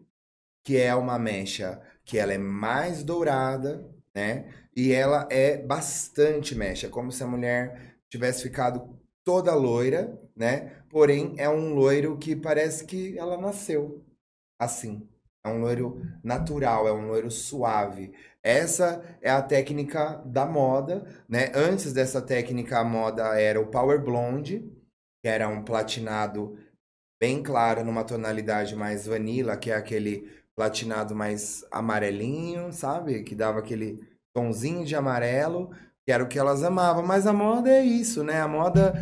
[0.63, 4.45] que é uma mecha que ela é mais dourada, né?
[4.75, 10.83] E ela é bastante mecha, como se a mulher tivesse ficado toda loira, né?
[10.89, 14.05] Porém, é um loiro que parece que ela nasceu
[14.59, 15.07] assim.
[15.45, 18.11] É um loiro natural, é um loiro suave.
[18.41, 21.51] Essa é a técnica da moda, né?
[21.53, 24.67] Antes dessa técnica, a moda era o Power Blonde,
[25.23, 26.57] que era um platinado
[27.21, 33.23] bem claro, numa tonalidade mais vanilla, que é aquele platinado mais amarelinho, sabe?
[33.23, 33.99] Que dava aquele
[34.33, 35.69] tonzinho de amarelo,
[36.05, 37.05] que era o que elas amavam.
[37.05, 38.41] Mas a moda é isso, né?
[38.41, 38.93] A moda,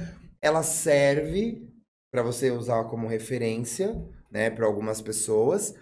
[0.41, 1.67] ela serve
[2.11, 3.95] para você usar como referência,
[4.29, 5.73] né, para algumas pessoas,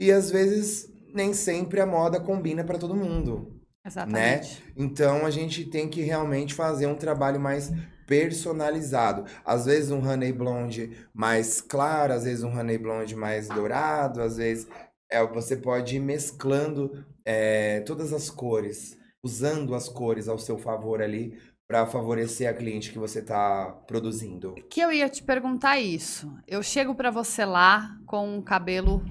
[0.00, 3.60] e às vezes nem sempre a moda combina para todo mundo.
[3.84, 4.62] Exatamente.
[4.76, 7.70] Então a gente tem que realmente fazer um trabalho mais
[8.06, 9.24] personalizado.
[9.44, 14.36] Às vezes um honey blonde mais claro, às vezes um honey blonde mais dourado, às
[14.36, 14.66] vezes
[15.10, 21.02] é, você pode ir mesclando é, todas as cores, usando as cores ao seu favor
[21.02, 21.38] ali
[21.68, 24.56] para favorecer a cliente que você está produzindo.
[24.68, 26.32] Que eu ia te perguntar isso.
[26.46, 29.04] Eu chego pra você lá com um cabelo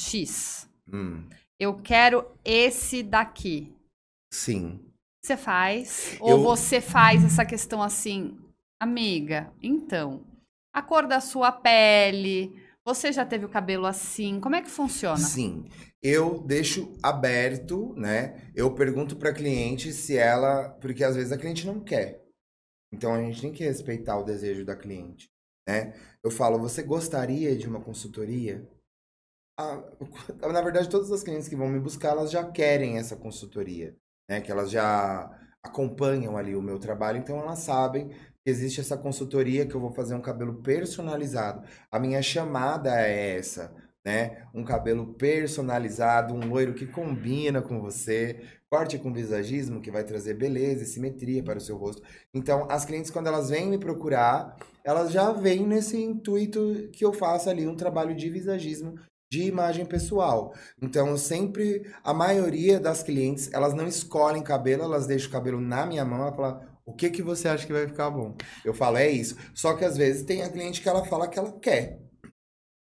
[0.00, 0.68] X.
[0.92, 1.28] Hum,
[1.58, 3.72] Eu quero esse daqui.
[4.32, 4.80] sim.
[5.22, 6.16] Você faz?
[6.20, 8.38] Ou Eu- você faz essa questão assim,
[8.80, 9.52] amiga?
[9.62, 10.24] Então,
[10.72, 12.50] a cor da sua pele.
[12.86, 14.40] Você já teve o cabelo assim?
[14.40, 15.18] Como é que funciona?
[15.18, 15.68] Sim,
[16.02, 18.50] eu deixo aberto, né?
[18.54, 22.24] Eu pergunto para cliente se ela, porque às vezes a cliente não quer.
[22.90, 25.28] Então a gente tem que respeitar o desejo da cliente,
[25.68, 25.92] né?
[26.24, 28.66] Eu falo, você gostaria de uma consultoria?
[29.60, 29.82] Ah,
[30.50, 33.94] na verdade, todas as clientes que vão me buscar, elas já querem essa consultoria,
[34.28, 34.40] né?
[34.40, 35.30] Que elas já
[35.62, 39.92] acompanham ali o meu trabalho, então elas sabem que existe essa consultoria que eu vou
[39.92, 41.62] fazer um cabelo personalizado.
[41.92, 44.46] A minha chamada é essa, né?
[44.54, 50.34] Um cabelo personalizado, um loiro que combina com você, corte com visagismo que vai trazer
[50.34, 52.02] beleza e simetria para o seu rosto.
[52.32, 57.12] Então, as clientes quando elas vêm me procurar, elas já vêm nesse intuito que eu
[57.12, 58.94] faça ali um trabalho de visagismo
[59.30, 60.52] de imagem pessoal.
[60.82, 65.86] Então, sempre, a maioria das clientes, elas não escolhem cabelo, elas deixam o cabelo na
[65.86, 68.36] minha mão, ela fala, o que que você acha que vai ficar bom?
[68.64, 69.36] Eu falo, é isso.
[69.54, 72.00] Só que às vezes tem a cliente que ela fala que ela quer.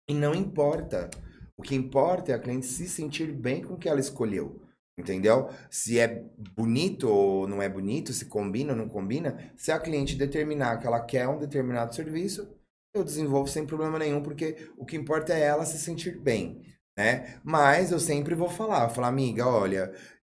[0.08, 1.08] E não importa.
[1.56, 4.60] O que importa é a cliente se sentir bem com o que ela escolheu.
[4.98, 5.48] Entendeu?
[5.70, 6.24] Se é
[6.56, 10.86] bonito ou não é bonito, se combina ou não combina, se a cliente determinar que
[10.86, 12.52] ela quer um determinado serviço,
[12.94, 16.62] eu desenvolvo sem problema nenhum, porque o que importa é ela se sentir bem,
[16.96, 17.40] né?
[17.44, 19.92] Mas eu sempre vou falar, falar, amiga, olha,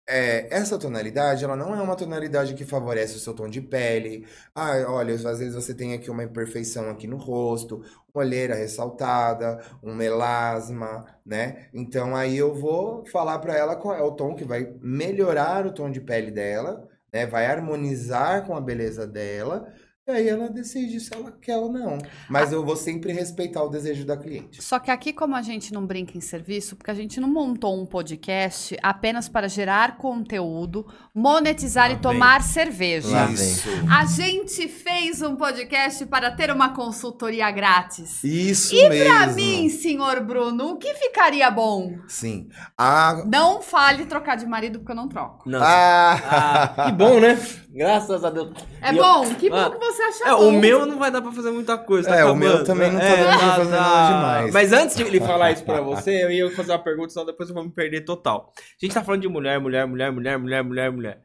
[0.08, 4.26] é, essa tonalidade, ela não é uma tonalidade que favorece o seu tom de pele.
[4.54, 7.78] Ah, olha, às vezes você tem aqui uma imperfeição aqui no rosto,
[8.14, 11.68] uma olheira ressaltada, um melasma, né?
[11.74, 15.72] Então aí eu vou falar para ela qual é o tom que vai melhorar o
[15.72, 17.26] tom de pele dela, né?
[17.26, 19.72] Vai harmonizar com a beleza dela.
[20.08, 21.98] E aí ela decide se ela quer ou não.
[22.30, 24.62] Mas eu vou sempre respeitar o desejo da cliente.
[24.62, 27.76] Só que aqui, como a gente não brinca em serviço, porque a gente não montou
[27.76, 32.02] um podcast apenas para gerar conteúdo, monetizar Lá e vem.
[32.02, 33.08] tomar cerveja.
[33.08, 33.34] Lá vem.
[33.34, 33.68] Isso.
[33.90, 38.22] A gente fez um podcast para ter uma consultoria grátis.
[38.22, 39.04] Isso E mesmo.
[39.12, 41.98] pra mim, senhor Bruno, o que ficaria bom?
[42.06, 42.48] Sim.
[42.78, 43.24] A...
[43.26, 45.50] Não fale trocar de marido, porque eu não troco.
[45.50, 45.58] Não.
[45.60, 47.36] Ah, Ah, que bom, né?
[47.76, 48.52] Graças a Deus.
[48.80, 49.34] É E eu- bom?
[49.34, 50.48] Que bom Ah, que você acha É, bom.
[50.48, 52.08] o meu não vai dar pra fazer muita coisa.
[52.08, 52.38] tá É, o acabando.
[52.40, 54.52] meu também não tá É, dando pra fazer nada demais.
[54.54, 57.48] Mas antes de ele falar isso pra você, eu ia fazer uma pergunta, senão depois
[57.50, 58.50] eu vou me perder total.
[58.58, 61.22] A gente tá falando de mulher, mulher, mulher, mulher, mulher, mulher, mulher.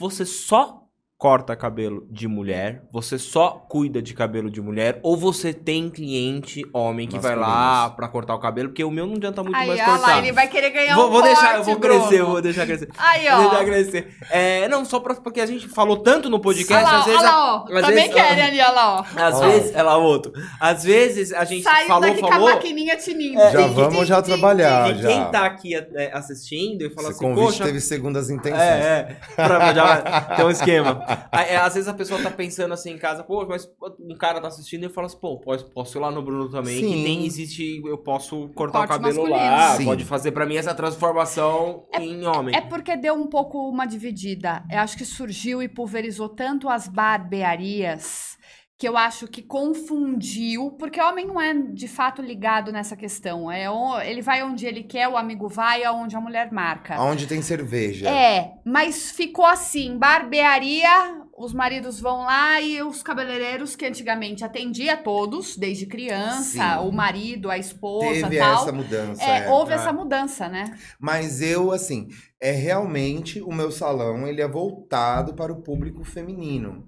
[0.00, 0.82] Você só
[1.18, 2.82] corta cabelo de mulher?
[2.92, 5.00] Você só cuida de cabelo de mulher?
[5.02, 8.68] Ou você tem cliente homem que vai lá pra cortar o cabelo?
[8.68, 10.18] Porque o meu não adianta muito Aí, mais olha lá, cortar.
[10.18, 12.66] ele vai querer ganhar Vou, um vou deixar, eu corte, vou crescer, eu vou deixar
[12.66, 12.88] crescer.
[12.98, 13.48] Aí, Vou ó.
[13.48, 14.16] deixar crescer.
[14.30, 17.20] É, não, só pra, porque a gente falou tanto no podcast, Olha lá, às vezes.
[17.20, 17.56] olha lá, ó.
[17.64, 19.00] às Também vezes- querem ali, olha lá, ó.
[19.00, 19.48] Às Olha lá.
[19.52, 20.32] vezes, ela outro.
[20.60, 22.50] Às vezes a gente Saindo falou, daqui com a falou.
[22.50, 23.40] maquininha tinindo.
[23.40, 25.08] É, Já e- vamos já trabalhar, E já.
[25.08, 28.60] quem tá aqui é, assistindo e fala Esse assim, convite poxa, teve segundas intenções.
[28.60, 29.34] É, é.
[29.34, 31.05] Pra, já tem um esquema.
[31.32, 33.68] Aí, é, às vezes a pessoa tá pensando assim em casa, pô, mas
[34.00, 36.80] um cara tá assistindo e fala assim, pô, posso, posso ir lá no Bruno também,
[36.80, 37.04] que Sim.
[37.04, 39.56] tem, existe, eu posso cortar Corte o cabelo masculino.
[39.56, 39.84] lá, Sim.
[39.84, 42.54] pode fazer pra mim essa transformação em homem.
[42.56, 44.64] É porque deu um pouco uma dividida.
[44.70, 48.36] Eu acho que surgiu e pulverizou tanto as barbearias
[48.78, 53.50] que eu acho que confundiu, porque o homem não é de fato ligado nessa questão.
[53.50, 53.66] É,
[54.08, 57.00] ele vai onde ele quer, o amigo vai aonde a mulher marca.
[57.00, 58.08] Onde tem cerveja.
[58.08, 64.94] É, mas ficou assim, barbearia, os maridos vão lá e os cabeleireiros que antigamente atendia
[64.94, 66.42] todos, desde criança,
[66.78, 66.86] Sim.
[66.86, 68.62] o marido, a esposa, Teve tal.
[68.62, 69.22] essa mudança.
[69.24, 69.50] É, é.
[69.50, 69.76] houve É.
[69.76, 70.76] essa mudança, né?
[71.00, 72.08] Mas eu, assim,
[72.38, 76.86] é realmente o meu salão, ele é voltado para o público feminino.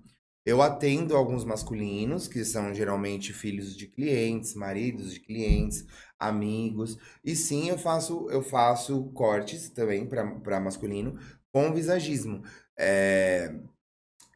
[0.48, 5.84] Eu atendo alguns masculinos, que são geralmente filhos de clientes, maridos de clientes,
[6.18, 6.96] amigos.
[7.22, 11.18] E sim, eu faço, eu faço cortes também para masculino
[11.52, 12.42] com visagismo.
[12.78, 13.54] É,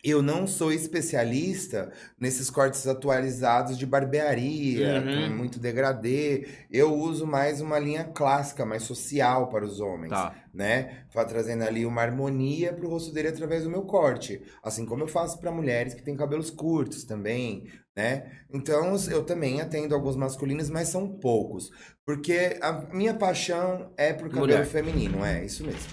[0.05, 5.29] Eu não sou especialista nesses cortes atualizados de barbearia, Uhum.
[5.31, 6.49] com muito degradê.
[6.71, 10.35] Eu uso mais uma linha clássica, mais social para os homens Tá.
[10.53, 11.05] né?
[11.29, 14.43] Trazendo ali uma harmonia pro rosto dele através do meu corte.
[14.63, 18.25] Assim como eu faço para mulheres que têm cabelos curtos também, né?
[18.53, 21.71] Então eu também atendo alguns masculinos, mas são poucos.
[22.05, 24.67] Porque a minha paixão é por cabelo Mulher.
[24.67, 25.93] feminino, é isso mesmo.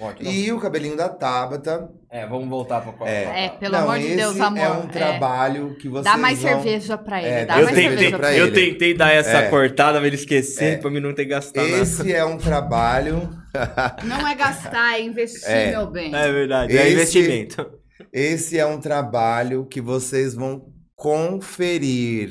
[0.00, 0.30] Ótimo.
[0.30, 1.90] E o cabelinho da Tabata.
[2.10, 3.08] É, vamos voltar pra qual?
[3.08, 3.46] É.
[3.46, 4.58] É, pelo não, amor de esse Deus, amor.
[4.58, 4.86] É um é.
[4.86, 6.50] trabalho que vocês Dá mais vão...
[6.62, 7.28] cerveja pra ele.
[7.28, 8.40] É, dá eu mais tentei cerveja pra ele.
[8.42, 9.48] Eu tentei dar essa É.
[9.50, 10.76] cortada pra ele esquecer, É.
[10.78, 13.28] pra mim não ter gastado Esse é um trabalho.
[14.04, 15.70] Não é gastar, é investir, É.
[15.72, 16.10] meu bem.
[16.10, 16.28] nada.
[16.28, 17.70] É verdade, é Esse- investimento.
[18.12, 22.30] Esse é um trabalho que vocês vão conferir,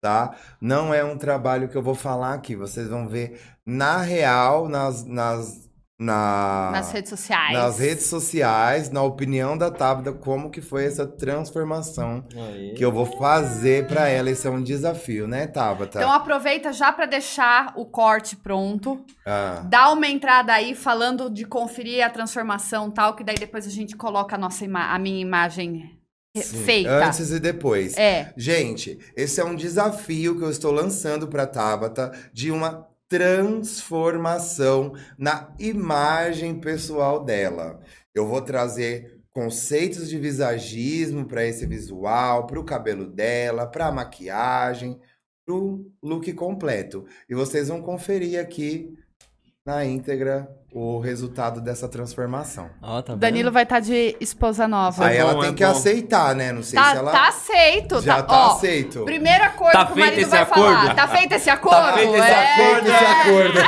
[0.00, 0.34] tá?
[0.60, 2.54] Não é um trabalho que eu vou falar aqui.
[2.56, 5.67] Vocês vão ver na real, nas, nas,
[5.98, 7.52] na, Nas redes sociais.
[7.52, 12.24] nas redes sociais, na opinião da Tabata, como que foi essa transformação
[12.76, 14.30] que eu vou fazer pra ela.
[14.30, 15.98] Esse é um desafio, né, Tabata?
[15.98, 19.04] Então aproveita já pra deixar o corte pronto.
[19.26, 23.70] Ah, Dá uma entrada aí falando de conferir a transformação tal, que daí depois a
[23.70, 25.98] gente coloca a, nossa ima- a minha imagem
[26.36, 26.62] sim.
[26.64, 27.06] feita.
[27.06, 27.96] Antes e depois.
[27.98, 28.32] É.
[28.36, 35.54] Gente, esse é um desafio que eu estou lançando para Tabata de uma transformação na
[35.58, 37.80] imagem pessoal dela.
[38.14, 43.92] Eu vou trazer conceitos de visagismo para esse visual, para o cabelo dela, para a
[43.92, 45.00] maquiagem,
[45.46, 47.06] para o look completo.
[47.28, 48.98] E vocês vão conferir aqui
[49.64, 52.68] na íntegra o resultado dessa transformação.
[52.82, 55.06] Ó, tá Danilo vai estar de esposa nova.
[55.06, 55.70] Aí ela bom, tem é que bom.
[55.70, 56.52] aceitar, né?
[56.52, 58.02] Não sei tá, se ela tá aceito.
[58.02, 59.04] já tá, tá ó, aceito.
[59.04, 60.62] Primeiro acordo Tá que o marido esse vai acordo?
[60.74, 60.94] falar.
[60.94, 61.94] Tá feito esse acordo?
[61.94, 62.54] feito esse É.
[62.54, 63.58] Feito esse acordo.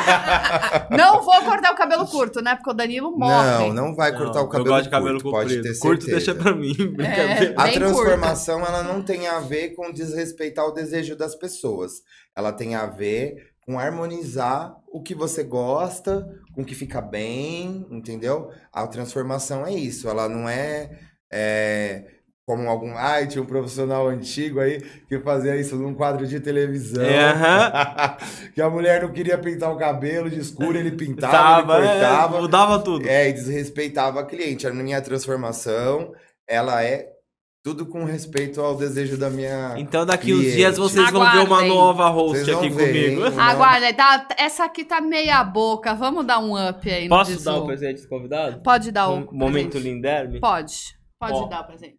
[0.96, 2.54] Não vou cortar o cabelo curto, né?
[2.56, 3.68] Porque o Danilo morre.
[3.68, 6.10] Não, não vai cortar o cabelo Eu gosto de cabelo curto, pode ter Curto certeza.
[6.10, 7.54] deixa pra mim, brincadeira.
[7.56, 12.02] A transformação, ela não tem a ver com desrespeitar o desejo das pessoas.
[12.36, 17.86] Ela tem a ver com harmonizar o que você gosta, com o que fica bem,
[17.90, 18.50] entendeu?
[18.72, 20.08] A transformação é isso.
[20.08, 20.90] Ela não é,
[21.32, 22.04] é,
[22.44, 22.96] como algum...
[22.96, 27.04] Ai, tinha um profissional antigo aí que fazia isso num quadro de televisão.
[27.04, 28.16] É, aham.
[28.54, 32.00] que a mulher não queria pintar o cabelo de escuro, ele pintava, Tava, ele é,
[32.00, 32.40] cortava.
[32.40, 33.08] mudava tudo.
[33.08, 34.66] É, e desrespeitava a cliente.
[34.66, 36.12] A minha transformação,
[36.48, 37.19] ela é
[37.62, 39.74] tudo com respeito ao desejo da minha.
[39.78, 40.56] Então daqui uns Cliente.
[40.56, 41.68] dias vocês vão ver uma Aguardem.
[41.68, 43.24] nova host aqui ver, comigo.
[43.40, 45.94] Aguarda, tá, essa aqui tá meia boca.
[45.94, 48.62] Vamos dar um up aí no Posso dar o presente dos convidados?
[48.62, 49.92] Pode dar o Um momento presente.
[49.94, 50.40] Linderme?
[50.40, 50.98] Pode.
[51.18, 51.46] Pode Ó.
[51.46, 51.98] dar o presente.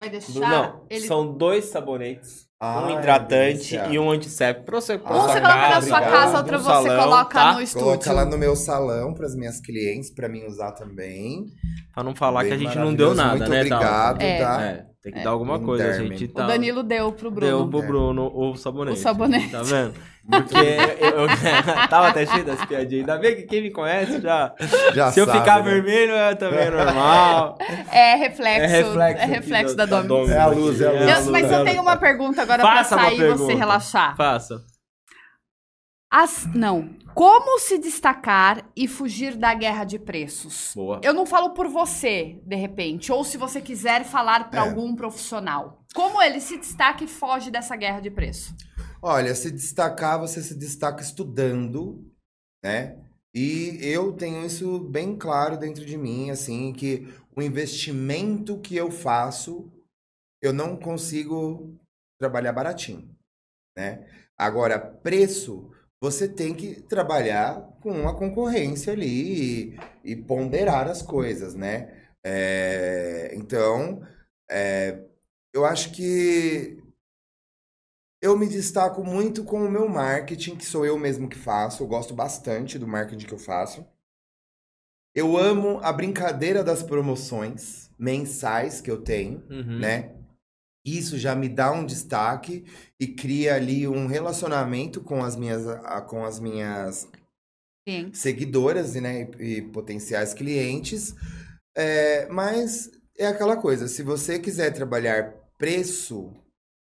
[0.00, 1.06] Vai deixar Não, ele...
[1.06, 2.49] são dois sabonetes.
[2.62, 3.86] Ai, um hidratante delícia.
[3.90, 4.66] e um antisséptico.
[4.66, 7.52] Pra você, pra Um Ah, você coloca na sua casa, outra você salão, coloca tá?
[7.54, 7.86] no estúdio.
[7.86, 11.46] Coloca lá no meu salão para as minhas clientes, para mim usar também.
[11.94, 14.20] Pra não falar que a Bem gente não deu nada, Muito né, obrigado?
[14.20, 14.38] É.
[14.38, 14.62] tá?
[14.62, 15.22] É, tem que É.
[15.24, 15.88] dar alguma coisa.
[15.88, 16.46] A gente O tá...
[16.46, 17.46] Danilo deu pro Bruno.
[17.60, 17.86] Deu pro É.
[17.86, 18.98] Bruno o sabonete.
[18.98, 19.48] O sabonete.
[19.50, 19.94] Tá vendo?
[20.30, 20.56] Porque
[21.04, 21.28] eu, eu
[21.90, 23.08] tava até cheio das piadinhas.
[23.08, 24.54] Ainda bem que quem me conhece já.
[24.94, 25.70] Já Se eu sabe, ficar né?
[25.70, 27.58] vermelho, é também normal.
[27.90, 30.02] É reflexo, É reflexo é reflexo da da.
[30.02, 30.30] Domi.
[30.32, 31.26] É a luz, é a luz.
[31.26, 34.16] Eu- mas eu tenho uma pergunta agora Faça pra sair e você relaxar.
[34.16, 34.62] Faça.
[36.12, 36.90] As, não.
[37.14, 40.72] Como se destacar e fugir da guerra de preços?
[40.74, 41.00] Boa.
[41.04, 44.68] Eu não falo por você, de repente, ou se você quiser falar para É.
[44.68, 45.78] algum profissional.
[45.94, 48.54] Como ele se destaca e foge dessa guerra de preço?
[49.02, 52.04] Olha, se destacar, você se destaca estudando,
[52.62, 52.98] né?
[53.34, 58.90] E eu tenho isso bem claro dentro de mim, assim, que o investimento que eu
[58.90, 59.72] faço,
[60.42, 61.74] eu não consigo
[62.18, 63.16] trabalhar baratinho,
[63.76, 64.06] né?
[64.38, 65.70] Agora, preço,
[66.02, 69.80] você tem que trabalhar com a concorrência ali e,
[70.12, 72.12] e ponderar as coisas, né?
[72.24, 74.02] É, então,
[74.50, 75.02] é,
[75.54, 76.79] eu acho que
[78.20, 81.82] eu me destaco muito com o meu marketing, que sou eu mesmo que faço.
[81.82, 83.84] Eu gosto bastante do marketing que eu faço.
[85.14, 89.78] Eu amo a brincadeira das promoções mensais que eu tenho, Uhum.
[89.78, 90.14] né?
[90.84, 92.64] Isso já me dá um destaque
[92.98, 95.62] e cria ali um relacionamento com as minhas,
[96.08, 97.06] com as minhas
[97.86, 98.10] Sim.
[98.14, 101.14] seguidoras né, e, e potenciais clientes.
[101.76, 106.32] É, mas é aquela coisa, se você quiser trabalhar preço,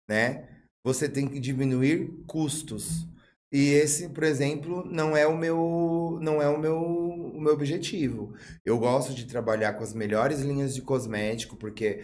[0.08, 0.49] né,
[0.94, 3.08] você tem que diminuir custos.
[3.52, 8.34] E esse, por exemplo, não é o meu, não é o meu, o meu objetivo.
[8.66, 12.04] Eu gosto de trabalhar com as melhores linhas de cosmético, porque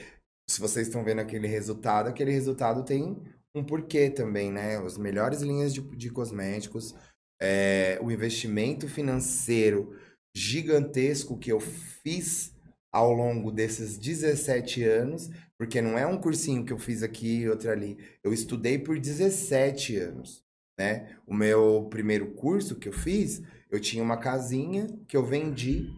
[0.50, 3.18] se vocês estão vendo aquele resultado, aquele resultado tem
[3.56, 4.78] um porquê também, né?
[4.78, 6.96] As melhores linhas de, de cosméticos,
[7.42, 9.96] é, o investimento financeiro
[10.36, 12.54] gigantesco que eu fiz
[12.92, 17.50] ao longo desses 17 anos, porque não é um cursinho que eu fiz aqui e
[17.50, 17.98] outro ali.
[18.24, 20.44] Eu estudei por 17 anos,
[20.78, 21.18] né?
[21.26, 25.90] O meu primeiro curso que eu fiz, eu tinha uma casinha que eu vendi,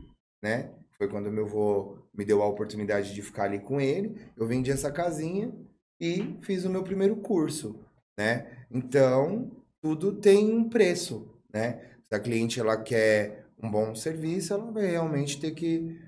[0.44, 0.72] né?
[0.98, 4.20] Foi quando meu avô me deu a oportunidade de ficar ali com ele.
[4.36, 5.54] Eu vendi essa casinha
[6.00, 7.80] e fiz o meu primeiro curso,
[8.18, 8.66] né?
[8.72, 9.52] Então,
[9.82, 11.82] tudo tem um preço, né?
[12.08, 16.00] Se a cliente ela quer um bom serviço, ela vai realmente ter que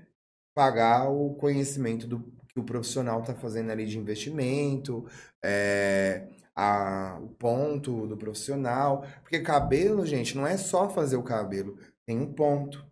[0.54, 2.20] pagar o conhecimento do
[2.52, 5.06] que o profissional está fazendo ali de investimento,
[5.44, 9.04] é, a, o ponto do profissional.
[9.22, 11.78] Porque cabelo, gente, não é só fazer o cabelo.
[12.06, 12.84] Tem um ponto,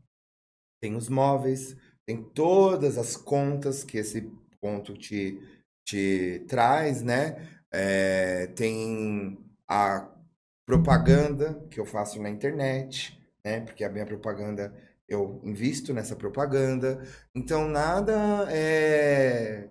[0.81, 4.31] tem os móveis, tem todas as contas que esse
[4.61, 5.41] ponto te,
[5.87, 7.49] te traz, né?
[7.71, 9.39] É, tem
[9.69, 10.09] a
[10.67, 13.61] propaganda que eu faço na internet, né?
[13.61, 14.75] Porque a minha propaganda
[15.09, 17.03] eu invisto nessa propaganda.
[17.35, 19.69] Então nada é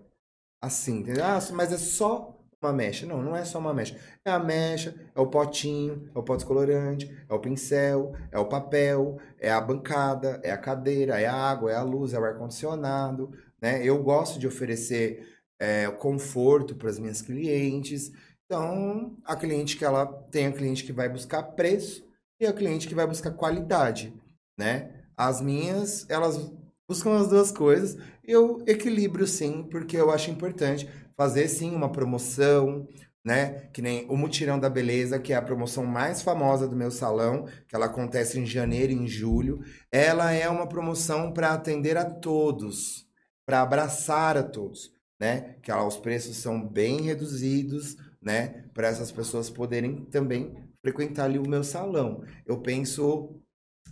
[0.61, 1.23] assim, entendeu?
[1.23, 3.05] Ah, mas é só uma mecha.
[3.05, 3.97] Não, não é só uma mecha.
[4.25, 8.47] É a mecha, é o potinho, é o pote descolorante, é o pincel, é o
[8.47, 12.23] papel, é a bancada, é a cadeira, é a água, é a luz, é o
[12.23, 13.31] ar-condicionado,
[13.61, 13.83] né?
[13.83, 15.27] Eu gosto de oferecer
[15.59, 18.11] é, conforto para as minhas clientes.
[18.45, 22.07] Então, a cliente que ela tem a cliente que vai buscar preço
[22.39, 24.13] e a cliente que vai buscar qualidade,
[24.57, 24.96] né?
[25.17, 26.51] As minhas, elas
[26.87, 27.97] buscam as duas coisas.
[28.23, 32.87] Eu equilibro sim, porque eu acho importante fazer sim uma promoção,
[33.25, 33.67] né?
[33.73, 37.45] Que nem o Mutirão da Beleza, que é a promoção mais famosa do meu salão,
[37.67, 39.61] que ela acontece em janeiro e em julho.
[39.91, 43.05] Ela é uma promoção para atender a todos,
[43.45, 45.55] para abraçar a todos, né?
[45.63, 48.65] Que ela, os preços são bem reduzidos, né?
[48.73, 52.23] Para essas pessoas poderem também frequentar ali o meu salão.
[52.45, 53.41] Eu penso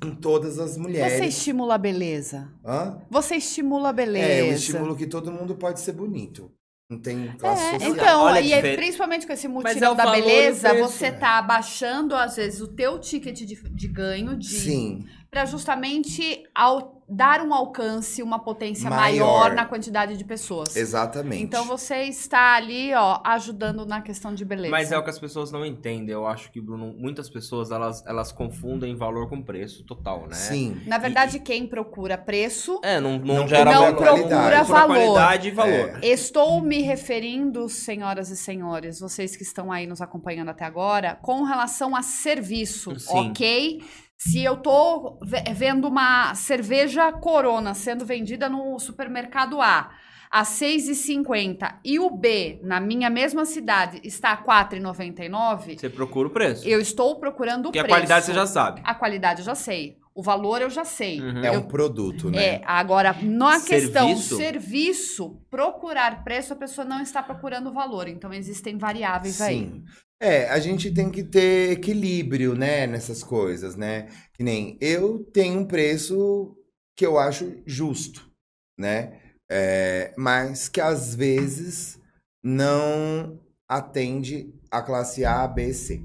[0.04, 1.14] em todas as mulheres.
[1.14, 2.52] Você estimula a beleza.
[2.66, 2.98] Hã?
[3.10, 4.28] Você estimula a beleza.
[4.28, 6.52] É, eu estimulo que todo mundo pode ser bonito.
[6.90, 7.92] Não tem classe É, social.
[7.96, 8.78] então, Olha e aí, diferença.
[8.78, 11.18] principalmente com esse mutirão é da beleza, preço, você né?
[11.18, 16.95] tá abaixando, às vezes, o teu ticket de, de ganho de Sim, para justamente ao,
[17.08, 19.28] dar um alcance, uma potência Maior.
[19.42, 20.76] maior, na quantidade de pessoas.
[20.76, 21.44] exatamente.
[21.44, 24.72] Então você está ali, ó, ajudando na questão de beleza.
[24.72, 26.10] Mas é o que as pessoas não entendem.
[26.14, 30.34] Eu acho que, Bruno, muitas pessoas elas, elas confundem valor com preço total, né?
[30.34, 30.82] Sim.
[30.88, 34.96] Na verdade, quem procura preço, É, não, não, Não gera não procura não valor.
[34.96, 36.00] qualidade e valor.
[36.02, 36.08] É.
[36.08, 41.44] Estou me referindo, senhoras e senhores, vocês que estão aí nos acompanhando até agora, com
[41.44, 43.30] relação a serviço, Sim.
[43.30, 43.84] ok?
[44.18, 49.92] Se eu tô ve- vendo uma cerveja Corona sendo vendida no supermercado A
[50.32, 54.44] a R$ 6,50 e o B, na minha mesma cidade, está a R$
[54.80, 56.68] 4,99, Você procura o preço.
[56.68, 57.96] eu estou procurando o Porque a preço.
[57.98, 58.82] qualidade você já sabe.
[58.84, 59.98] A qualidade eu já sei.
[60.14, 61.20] O valor eu já sei.
[61.22, 61.44] Uhum.
[61.44, 62.44] É um produto, né?
[62.56, 64.38] é, agora, na questão Serviço?
[64.38, 68.08] serviço, procurar preço, a pessoa não está procurando valor.
[68.08, 69.60] Então, existem variáveis aí.
[69.60, 69.84] Sim.
[70.20, 74.08] É, a gente tem que ter equilíbrio, né, nessas coisas, né?
[74.34, 76.56] Que nem eu tenho um preço
[76.96, 78.32] que eu acho justo,
[78.80, 79.22] né?
[79.52, 82.00] É, mas que às vezes
[82.44, 86.02] não atende a classe A, B, C,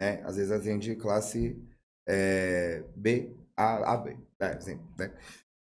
[0.00, 0.20] né?
[0.24, 1.56] Às vezes atende classe
[2.08, 4.16] é, B, A, A, B.
[4.40, 4.58] É,
[4.98, 5.14] né?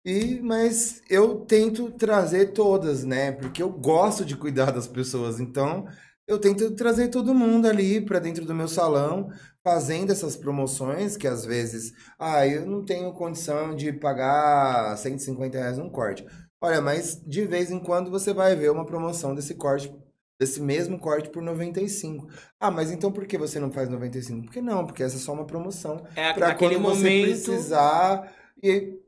[0.06, 3.32] E, mas eu tento trazer todas, né?
[3.32, 5.40] Porque eu gosto de cuidar das pessoas.
[5.40, 5.88] Então,
[6.28, 9.30] eu tento trazer todo mundo ali para dentro do meu salão,
[9.64, 15.78] fazendo essas promoções que às vezes, ah, eu não tenho condição de pagar 150 reais
[15.78, 16.26] num corte.
[16.62, 19.94] Olha, mas de vez em quando você vai ver uma promoção desse corte,
[20.40, 22.28] desse mesmo corte por 95.
[22.60, 24.46] Ah, mas então por que você não faz 95?
[24.46, 27.22] Porque não, porque essa é só uma promoção É para quando você momento.
[27.28, 29.00] precisar e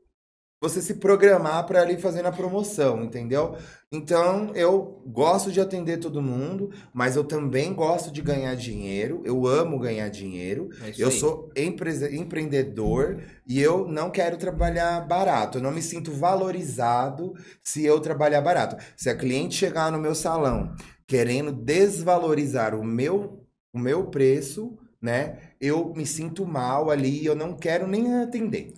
[0.60, 3.56] você se programar para ali fazer na promoção, entendeu?
[3.92, 9.22] Então, eu gosto de atender todo mundo, mas eu também gosto de ganhar dinheiro.
[9.24, 10.68] Eu amo ganhar dinheiro.
[10.82, 11.18] É Eu aí.
[11.18, 15.58] sou empre- empreendedor e eu não quero trabalhar barato.
[15.58, 18.76] Eu não me sinto valorizado se eu trabalhar barato.
[18.96, 20.74] Se a cliente chegar no meu salão
[21.06, 23.42] querendo desvalorizar o meu,
[23.72, 25.38] o meu preço, né?
[25.60, 28.74] Eu me sinto mal ali e eu não quero nem atender.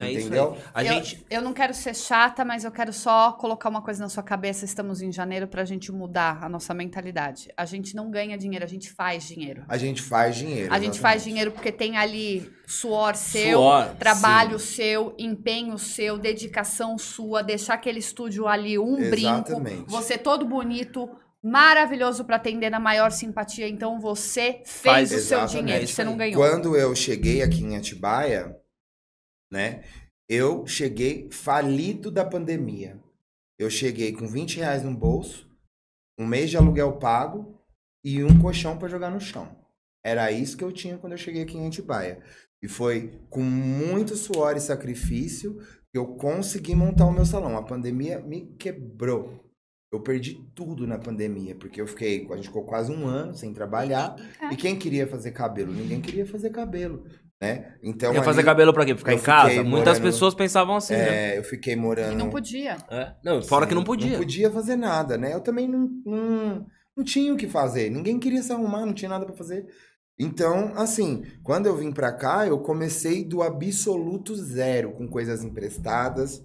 [0.00, 0.56] É isso entendeu?
[0.72, 0.88] aí.
[0.88, 1.26] A eu, gente.
[1.28, 4.64] eu não quero ser chata, mas eu quero só colocar uma coisa na sua cabeça.
[4.64, 7.52] Estamos em janeiro pra gente mudar a nossa mentalidade.
[7.54, 9.62] A gente não ganha dinheiro, a gente faz dinheiro.
[9.68, 10.72] A gente faz dinheiro.
[10.72, 11.24] A gente faz exatamente.
[11.24, 17.98] dinheiro porque tem ali suor seu, Suor, trabalho seu, empenho seu, dedicação sua, deixar aquele
[17.98, 19.50] estúdio ali um Exatamente.
[19.50, 21.10] brinco, você todo bonito,
[21.42, 23.68] maravilhoso pra atender na maior simpatia.
[23.68, 26.40] Então você fez Faz o seu dinheiro, você não ganhou.
[26.40, 28.56] Quando eu cheguei aqui em Atibaia,
[29.50, 29.82] né?
[30.28, 32.98] Eu cheguei falido da pandemia.
[33.58, 35.50] Eu cheguei com 20 reais no bolso,
[36.18, 37.58] um mês de aluguel pago
[38.04, 39.54] e um colchão para jogar no chão.
[40.04, 42.22] Era isso que eu tinha quando eu cheguei aqui em Atibaia.
[42.62, 45.58] E foi com muito suor e sacrifício
[45.90, 47.56] que eu consegui montar o meu salão.
[47.56, 49.44] A pandemia me quebrou.
[49.92, 53.52] Eu perdi tudo na pandemia, porque eu fiquei, a gente ficou quase um ano sem
[53.52, 54.14] trabalhar.
[54.40, 54.52] É.
[54.52, 55.72] E quem queria fazer cabelo?
[55.72, 57.04] Ninguém queria fazer cabelo,
[57.40, 57.78] né?
[57.82, 58.94] Então Ia fazer ali, cabelo pra quê?
[58.94, 59.48] Pra ficar eu em casa?
[59.50, 61.34] fiquei Muitas morando- pessoas pensavam assim, né?
[61.34, 62.16] é, eu fiquei E morando.
[62.16, 62.76] não podia.
[62.90, 63.14] É.
[63.24, 64.10] Não, fora que não Sim, podia.
[64.12, 65.32] Não podia fazer nada, né?
[65.32, 66.66] Eu também não, não,
[66.96, 67.90] não tinha o que fazer.
[67.90, 69.66] Ninguém queria se arrumar, não tinha nada pra fazer.
[70.18, 76.44] Então, assim, quando eu vim pra cá, eu comecei do absoluto zero, com coisas emprestadas.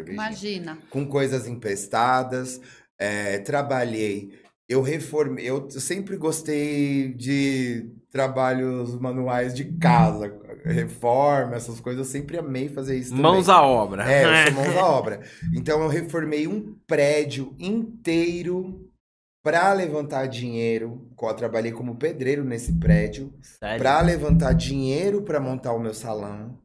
[0.00, 0.78] Imagina.
[0.90, 2.60] com coisas emprestadas,
[2.98, 4.40] é, trabalhei.
[4.72, 12.38] Eu reformei, eu sempre gostei de trabalhos manuais de casa, reforma, essas coisas, eu sempre
[12.38, 13.22] amei fazer isso também.
[13.22, 14.10] Mãos à obra.
[14.10, 15.20] É, eu sou mãos à obra.
[15.54, 18.90] Então eu reformei um prédio inteiro
[19.44, 21.06] para levantar dinheiro.
[21.20, 26.58] Eu trabalhei como pedreiro nesse prédio para levantar dinheiro para montar o meu salão.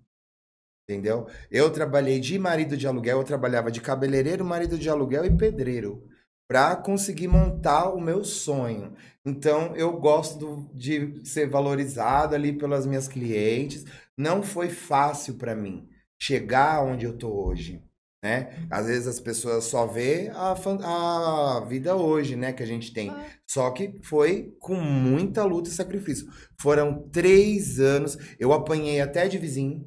[0.89, 1.27] Entendeu?
[1.51, 6.06] Eu trabalhei de marido de aluguel, eu trabalhava de cabeleireiro, marido de aluguel e pedreiro
[6.47, 8.93] para conseguir montar o meu sonho.
[9.25, 13.83] Então, eu gosto de ser valorizado ali pelas minhas clientes.
[14.17, 15.87] Não foi fácil para mim
[16.19, 17.83] chegar onde eu tô hoje,
[18.23, 18.65] né?
[18.71, 23.11] Às vezes as pessoas só vê a, a vida hoje, né, que a gente tem.
[23.45, 26.27] Só que foi com muita luta e sacrifício.
[26.59, 28.17] Foram três anos.
[28.39, 29.85] Eu apanhei até de vizinho.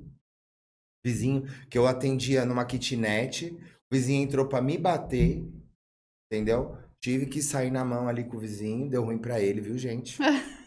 [1.04, 3.50] Vizinho, que eu atendia numa kitnet.
[3.50, 5.42] O vizinho entrou pra me bater.
[6.31, 6.76] Entendeu?
[7.01, 8.89] Tive que sair na mão ali com o vizinho.
[8.89, 10.16] Deu ruim pra ele, viu, gente?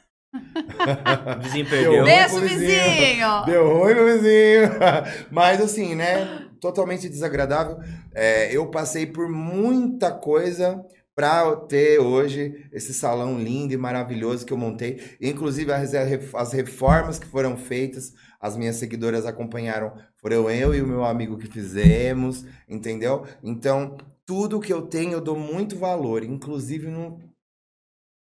[1.38, 1.92] O vizinho Deu perdeu.
[1.92, 3.46] ruim Beijo, pro vizinho!
[3.46, 4.70] Deu ruim no vizinho.
[5.30, 6.48] Mas assim, né?
[6.60, 7.78] Totalmente desagradável.
[8.16, 10.84] É, eu passei por muita coisa
[11.16, 15.00] para ter hoje esse salão lindo e maravilhoso que eu montei.
[15.22, 18.12] Inclusive as, as reformas que foram feitas,
[18.42, 19.94] as minhas seguidoras acompanharam.
[20.16, 23.24] Foram eu e o meu amigo que fizemos, entendeu?
[23.44, 27.20] Então, tudo que eu tenho eu dou muito valor, inclusive no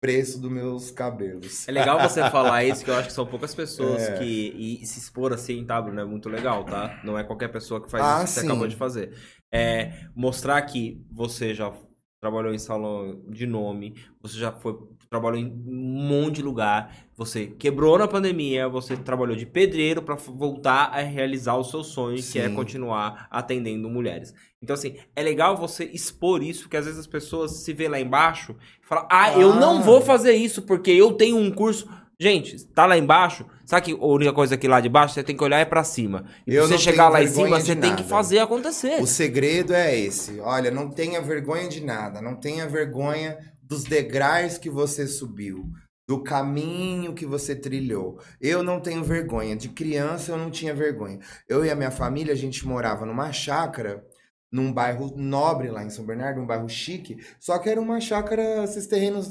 [0.01, 1.67] preço dos meus cabelos.
[1.67, 4.19] É legal você falar isso, que eu acho que são poucas pessoas É.
[4.19, 4.81] que.
[4.81, 6.01] E se expor assim, tá, Bruno?
[6.01, 7.01] É muito legal, tá?
[7.05, 8.47] Não é qualquer pessoa que faz Ah, isso que você sim.
[8.47, 9.17] acabou de fazer.
[9.53, 11.73] É mostrar que você já
[12.21, 14.77] trabalhou em salão de nome, você já foi.
[15.11, 20.15] Trabalhou em um monte de lugar, você quebrou na pandemia, você trabalhou de pedreiro pra
[20.17, 22.55] voltar a realizar o seu sonho, que é Sim.
[22.55, 24.35] continuar atendendo mulheres.
[24.63, 27.99] Então, assim, é legal você expor isso, porque às vezes as pessoas se vê lá
[27.99, 29.83] embaixo e falam, ah, eu não Ah.
[29.83, 31.89] vou fazer isso porque eu tenho um curso.
[32.21, 35.37] Gente, tá lá embaixo, sabe que a única coisa que lá de baixo você tem
[35.37, 36.25] que olhar é pra cima.
[36.45, 38.05] E pra você chegar lá em cima, você tem que nada.
[38.05, 39.01] fazer acontecer.
[39.01, 40.41] O segredo é esse.
[40.41, 42.21] Olha, não tenha vergonha de nada.
[42.21, 43.39] Não tenha vergonha
[43.69, 45.71] dos degraus que você subiu,
[46.09, 48.19] do caminho que você trilhou.
[48.41, 49.55] Eu não tenho vergonha.
[49.55, 51.19] De criança eu não tinha vergonha.
[51.47, 54.03] Eu e a minha família, a gente morava numa chácara,
[54.51, 57.19] num bairro nobre lá em São Bernardo, um bairro chique.
[57.39, 59.29] Só que era uma chácara, esses terrenos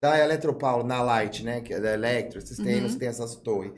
[0.00, 1.60] da Eletropaulo, na Light, né?
[1.60, 2.94] Que é da Electro, esses terrenos Uhum.
[2.94, 3.72] que tem essas torres.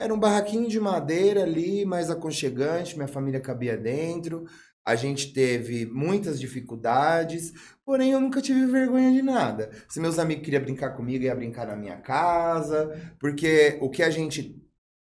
[0.00, 4.44] Era um barraquinho de madeira ali, mais aconchegante, minha família cabia dentro.
[4.88, 7.52] A gente teve muitas dificuldades,
[7.84, 9.70] porém eu nunca tive vergonha de nada.
[9.86, 14.08] Se meus amigos queriam brincar comigo, ia brincar na minha casa, porque o que a
[14.08, 14.58] gente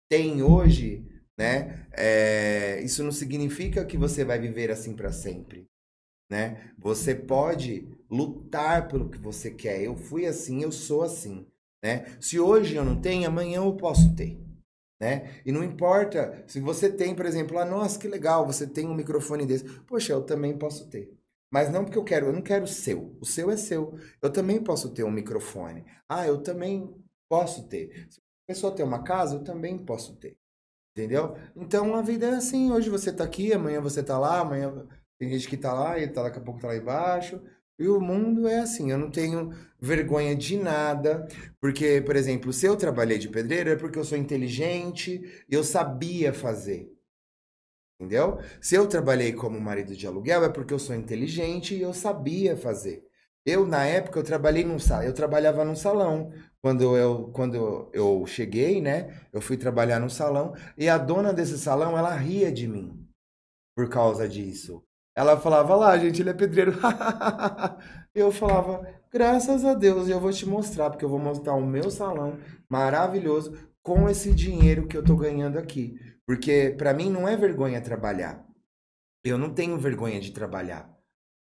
[0.09, 1.05] tem hoje,
[1.37, 1.85] né?
[1.93, 5.67] é, isso não significa que você vai viver assim para sempre,
[6.27, 6.71] né?
[6.79, 9.83] Você pode lutar pelo que você quer.
[9.83, 11.45] Eu fui assim, eu sou assim,
[11.83, 12.17] né?
[12.19, 14.46] Se hoje eu não tenho, amanhã eu posso ter.
[14.99, 15.41] Né?
[15.45, 18.95] E não importa se você tem, por exemplo, ah, nossa, que legal, você tem um
[18.95, 19.63] microfone desse.
[19.81, 21.15] Poxa, eu também posso ter.
[21.51, 23.15] Mas não porque eu quero, eu não quero o seu.
[23.21, 23.97] O seu é seu.
[24.21, 25.85] Eu também posso ter um microfone.
[26.09, 26.93] Ah, eu também
[27.29, 28.07] posso ter.
[28.09, 30.35] Se a pessoa tem uma casa, eu também posso ter.
[30.95, 31.37] Entendeu?
[31.55, 32.71] Então a vida é assim.
[32.71, 34.87] Hoje você tá aqui, amanhã você tá lá, amanhã
[35.19, 37.41] tem gente que tá lá, e tá, daqui a pouco tá lá embaixo.
[37.79, 41.27] E o mundo é assim, eu não tenho vergonha de nada,
[41.61, 45.63] porque, por exemplo, se eu trabalhei de pedreiro é porque eu sou inteligente e eu
[45.63, 46.91] sabia fazer.
[47.99, 48.39] Entendeu?
[48.61, 52.55] Se eu trabalhei como marido de aluguel é porque eu sou inteligente e eu sabia
[52.55, 53.03] fazer.
[53.45, 56.31] Eu, na época, eu trabalhei num eu trabalhava num salão.
[56.61, 61.57] Quando eu, quando eu cheguei, né, eu fui trabalhar no salão e a dona desse
[61.57, 63.07] salão, ela ria de mim
[63.75, 64.83] por causa disso.
[65.17, 66.73] Ela falava lá, gente, ele é pedreiro.
[68.13, 71.89] eu falava, graças a Deus, eu vou te mostrar, porque eu vou mostrar o meu
[71.89, 72.37] salão
[72.69, 75.99] maravilhoso com esse dinheiro que eu tô ganhando aqui.
[76.23, 78.45] Porque para mim não é vergonha trabalhar.
[79.25, 80.87] Eu não tenho vergonha de trabalhar.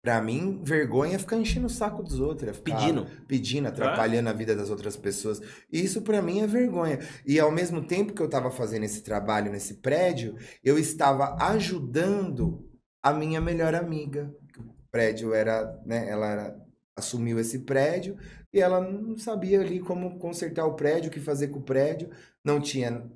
[0.03, 3.07] Pra mim, vergonha é ficar enchendo o saco dos outros, é ficar Pedindo.
[3.27, 5.43] pedindo, atrapalhando a vida das outras pessoas.
[5.71, 7.01] Isso pra mim é vergonha.
[7.27, 10.35] E ao mesmo tempo que eu tava fazendo esse trabalho nesse prédio,
[10.65, 12.66] eu estava ajudando
[13.07, 14.35] a minha melhor amiga.
[14.59, 16.61] O prédio era, né, ela era,
[16.97, 18.17] assumiu esse prédio
[18.53, 22.11] e ela não sabia ali como consertar o prédio, o que fazer com o prédio,
[22.45, 23.09] não tinha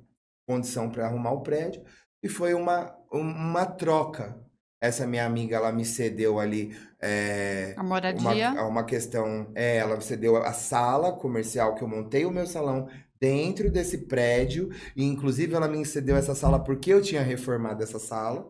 [0.47, 1.83] condição para arrumar o prédio
[2.23, 4.39] e foi uma, uma troca.
[4.79, 8.51] Essa minha amiga, ela me cedeu ali é, A moradia.
[8.51, 9.51] uma, uma questão.
[9.53, 12.87] É, ela me cedeu a sala comercial que eu montei o meu salão
[13.19, 14.69] dentro desse prédio.
[14.95, 18.49] E inclusive ela me cedeu essa sala porque eu tinha reformado essa sala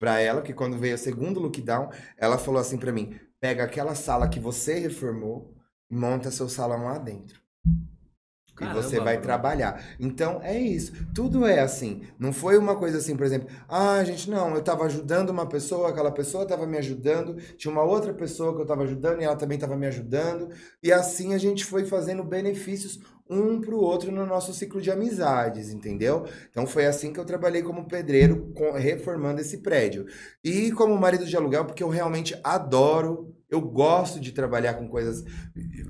[0.00, 3.94] para ela, que quando veio o segundo lockdown, ela falou assim para mim: pega aquela
[3.94, 5.54] sala que você reformou
[5.90, 7.38] e monta seu salão lá dentro.
[7.66, 9.84] e Caramba, você vai trabalhar.
[10.00, 10.92] Então é isso.
[11.14, 12.02] Tudo é assim.
[12.18, 15.90] Não foi uma coisa assim, por exemplo, ah, gente, não, eu tava ajudando uma pessoa,
[15.90, 19.36] aquela pessoa tava me ajudando, tinha uma outra pessoa que eu tava ajudando e ela
[19.36, 20.48] também tava me ajudando.
[20.82, 22.98] E assim a gente foi fazendo benefícios
[23.30, 26.26] um pro outro no nosso ciclo de amizades, entendeu?
[26.50, 30.04] Então foi assim que eu trabalhei como pedreiro, com- reformando esse prédio.
[30.42, 35.24] E como marido de aluguel, porque eu realmente adoro, eu gosto de trabalhar com coisas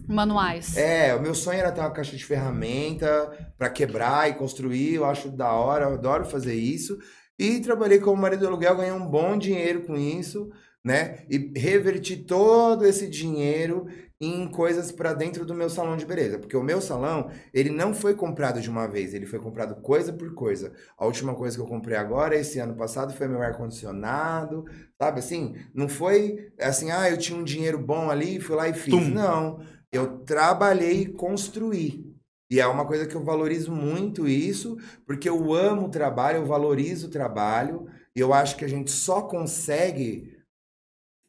[0.07, 0.77] Manuais.
[0.77, 4.95] é, o meu sonho era ter uma caixa de ferramenta para quebrar e construir.
[4.95, 6.99] Eu acho da hora, eu adoro fazer isso.
[7.39, 10.51] E trabalhei como marido de aluguel, ganhei um bom dinheiro com isso,
[10.85, 11.25] né?
[11.29, 13.87] E reverti todo esse dinheiro
[14.21, 17.95] em coisas para dentro do meu salão de beleza, porque o meu salão, ele não
[17.95, 20.73] foi comprado de uma vez, ele foi comprado coisa por coisa.
[20.99, 24.67] A última coisa que eu comprei agora, esse ano passado, foi meu ar condicionado,
[25.01, 25.55] sabe assim?
[25.73, 28.93] Não foi assim, ah, eu tinha um dinheiro bom ali, fui lá e fiz.
[28.93, 29.09] Tum.
[29.09, 32.07] Não, eu trabalhei e construí.
[32.51, 34.77] E é uma coisa que eu valorizo muito isso,
[35.07, 38.91] porque eu amo o trabalho, eu valorizo o trabalho, e eu acho que a gente
[38.91, 40.30] só consegue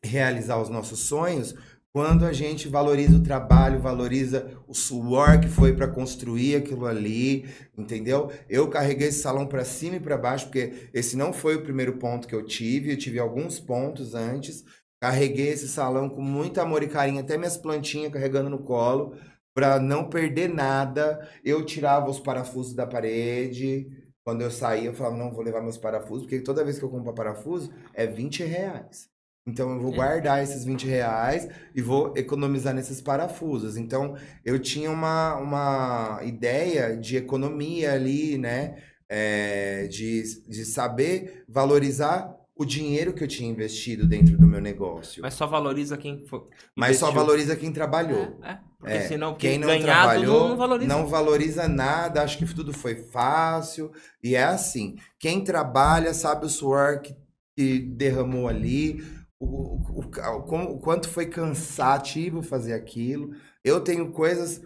[0.04, 1.56] realizar os nossos sonhos
[1.94, 7.46] quando a gente valoriza o trabalho, valoriza o suor que foi para construir aquilo ali,
[7.78, 8.32] entendeu?
[8.48, 11.98] Eu carreguei esse salão para cima e para baixo, porque esse não foi o primeiro
[11.98, 14.64] ponto que eu tive, eu tive alguns pontos antes.
[15.02, 19.18] Carreguei esse salão com muito amor e carinho, até minhas plantinhas carregando no colo,
[19.54, 21.28] para não perder nada.
[21.44, 23.90] Eu tirava os parafusos da parede.
[24.24, 26.90] Quando eu saía, eu falava, não vou levar meus parafusos, porque toda vez que eu
[26.90, 29.10] compro parafuso é 20 reais.
[29.48, 29.96] Então eu vou É.
[29.96, 33.76] guardar esses 20 reais e vou economizar nesses parafusos.
[33.78, 34.16] Então
[34.46, 38.76] eu tinha uma, uma ideia de economia ali, né?
[39.14, 45.22] É, de, de saber valorizar o dinheiro que eu tinha investido dentro do meu negócio.
[45.22, 46.44] Mas só valoriza quem foi.
[46.76, 48.40] Mas só valoriza quem trabalhou.
[48.44, 50.88] É, porque É, senão Quem quem não trabalhou não valoriza.
[50.88, 53.92] não valoriza nada, acho que tudo foi fácil.
[54.24, 57.14] E é assim: quem trabalha sabe o suor que,
[57.58, 59.04] que derramou ali,
[59.46, 63.36] o, o, o, o quanto foi cansativo fazer aquilo.
[63.64, 64.62] Eu tenho coisas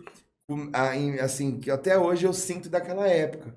[0.50, 3.56] um, ah, em- assim que até hoje eu sinto daquela época.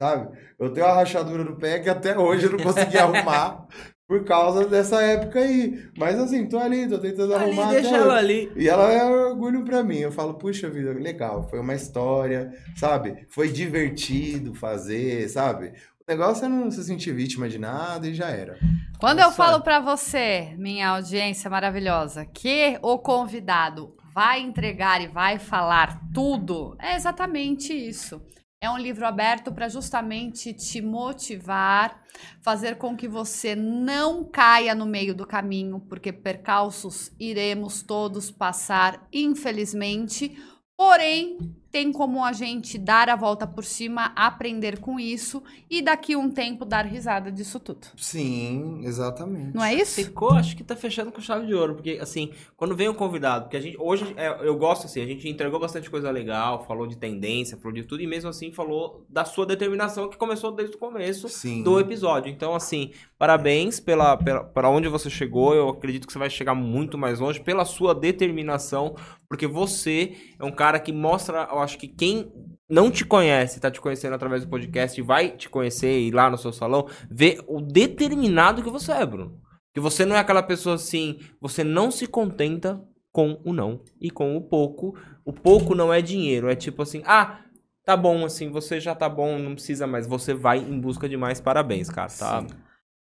[0.00, 0.38] sabe?
[0.58, 3.66] Eu tenho uma rachadura no pé que até hoje eu não consegui arrumar
[4.08, 5.90] por causa dessa época aí.
[5.98, 7.68] Mas assim, tô ali, tô tentando Ali, arrumar.
[7.70, 8.18] deixa até ela hoje.
[8.18, 8.52] ali.
[8.56, 9.98] E ela é orgulho pra mim.
[9.98, 13.26] Eu falo, puxa vida, legal, foi uma história, sabe?
[13.30, 15.72] Foi divertido fazer, sabe?
[16.08, 18.60] O negócio é não se sentir vítima de nada e já era.
[19.00, 19.44] Quando eu Isso é.
[19.44, 26.76] falo pra você, minha audiência maravilhosa, que o convidado vai entregar e vai falar tudo,
[26.78, 28.22] é exatamente isso.
[28.62, 32.00] É um livro aberto para justamente te motivar,
[32.40, 39.08] fazer com que você não caia no meio do caminho, porque percalços iremos todos passar,
[39.12, 40.38] infelizmente.
[40.76, 41.36] Porém,
[41.76, 46.30] tem como a gente dar a volta por cima, aprender com isso e daqui um
[46.30, 47.88] tempo dar risada disso tudo.
[47.98, 49.54] Sim, exatamente.
[49.54, 50.02] Não é isso?
[50.02, 53.44] Ficou, acho que tá fechando com chave de ouro, porque assim, quando vem um convidado,
[53.44, 56.86] porque a gente, hoje, é, eu gosto assim, a gente entregou bastante coisa legal, falou
[56.86, 60.76] de tendência, falou de tudo, e mesmo assim falou da sua determinação que começou desde
[60.76, 61.62] o começo Sim.
[61.62, 62.32] do episódio.
[62.32, 66.96] Então, assim, parabéns pela, para onde você chegou, eu acredito que você vai chegar muito
[66.96, 68.96] mais longe pela sua determinação,
[69.28, 72.32] porque você é um cara que mostra, acho que quem
[72.68, 76.30] não te conhece, tá te conhecendo através do podcast, vai te conhecer e ir lá
[76.30, 79.40] no seu salão, ver o determinado que você é, Bruno.
[79.74, 82.82] Que você não é aquela pessoa assim, você não se contenta
[83.12, 84.98] com o não e com o pouco.
[85.24, 87.40] O pouco não é dinheiro, é tipo assim, ah,
[87.84, 90.06] tá bom, assim, você já tá bom, não precisa mais.
[90.06, 92.40] Você vai em busca de mais parabéns, cara, tá?
[92.40, 92.46] Sim.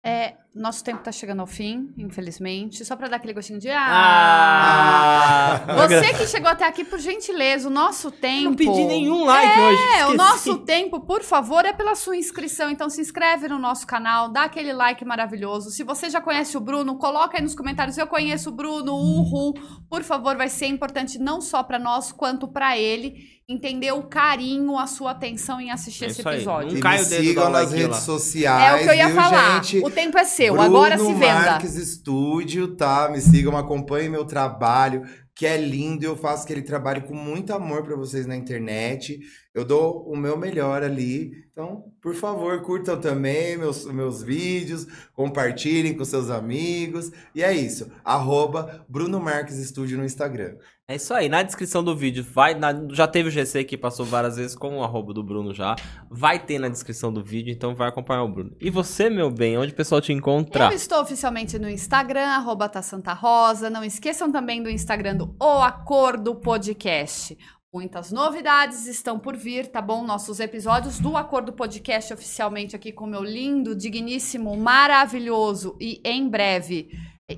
[0.04, 2.84] É, nosso tempo tá chegando ao fim, infelizmente.
[2.84, 3.68] Só pra dar aquele gostinho de.
[3.70, 5.60] Ah!
[5.68, 5.86] Ah!
[5.88, 8.50] Você que chegou até aqui, por gentileza, o nosso tempo.
[8.50, 9.82] Não pedi nenhum like hoje.
[9.98, 12.70] É, o nosso tempo, por favor, é pela sua inscrição.
[12.70, 15.70] Então se inscreve no nosso canal, dá aquele like maravilhoso.
[15.70, 17.96] Se você já conhece o Bruno, coloca aí nos comentários.
[17.96, 19.54] Eu conheço o Bruno, uhul.
[19.88, 24.78] Por favor, vai ser importante não só pra nós, quanto pra ele entender o carinho,
[24.78, 26.36] a sua atenção em assistir É esse aí.
[26.36, 26.70] episódio.
[26.70, 27.94] Não E cai me o dedo sigam nas redes lá.
[28.00, 28.62] sociais.
[28.62, 29.64] É o que eu ia viu, falar.
[29.64, 29.84] Gente?
[29.84, 31.34] O tempo é seu, Bruno agora se venda.
[31.34, 33.10] Marques Estúdio, tá?
[33.10, 35.02] Me sigam, acompanhem meu trabalho,
[35.34, 36.04] que é lindo.
[36.04, 39.20] Eu faço aquele trabalho com muito amor pra vocês na internet.
[39.54, 41.32] Eu dou o meu melhor ali.
[41.52, 47.10] Então, por favor, curtam também meus, meus vídeos, compartilhem com seus amigos.
[47.34, 47.90] E é isso.
[48.02, 50.56] Arroba Bruno Marques Estúdio no Instagram.
[50.90, 54.04] É isso aí, na descrição do vídeo, vai na- já teve o GC que passou
[54.04, 55.76] várias vezes com o arroba do Bruno já.
[56.10, 58.56] Vai ter na descrição do vídeo, então vai acompanhar o Bruno.
[58.60, 60.64] E você, meu bem, onde o pessoal te encontra?
[60.64, 63.70] Eu estou oficialmente no Instagram, arroba tá Santa Rosa.
[63.70, 67.38] Não esqueçam também do Instagram do O Acordo Podcast.
[67.72, 70.04] Muitas novidades estão por vir, tá bom?
[70.04, 76.88] Nossos episódios do Acordo Podcast oficialmente aqui com meu lindo, digníssimo, maravilhoso e em breve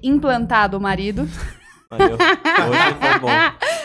[0.02, 1.28] implantado marido.
[1.92, 2.16] Valeu.
[2.16, 3.28] Hoje foi bom.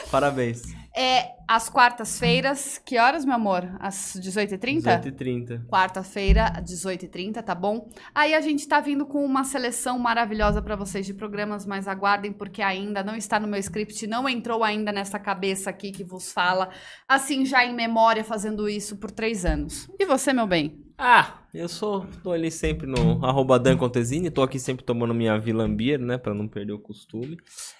[0.09, 0.61] Parabéns.
[0.95, 2.81] É às quartas-feiras.
[2.83, 3.69] Que horas, meu amor?
[3.79, 4.81] Às 18h30?
[4.81, 5.67] 18h30.
[5.67, 7.89] Quarta-feira, 18h30, tá bom?
[8.15, 12.31] Aí a gente tá vindo com uma seleção maravilhosa pra vocês de programas, mas aguardem
[12.31, 16.31] porque ainda não está no meu script, não entrou ainda nessa cabeça aqui que vos
[16.31, 16.69] fala,
[17.07, 19.87] assim já em memória, fazendo isso por três anos.
[19.99, 20.83] E você, meu bem?
[20.97, 25.37] Ah, eu sou, tô ali sempre no arroba Dan Contesini, tô aqui sempre tomando minha
[25.37, 27.37] Vilambir, né, pra não perder o costume.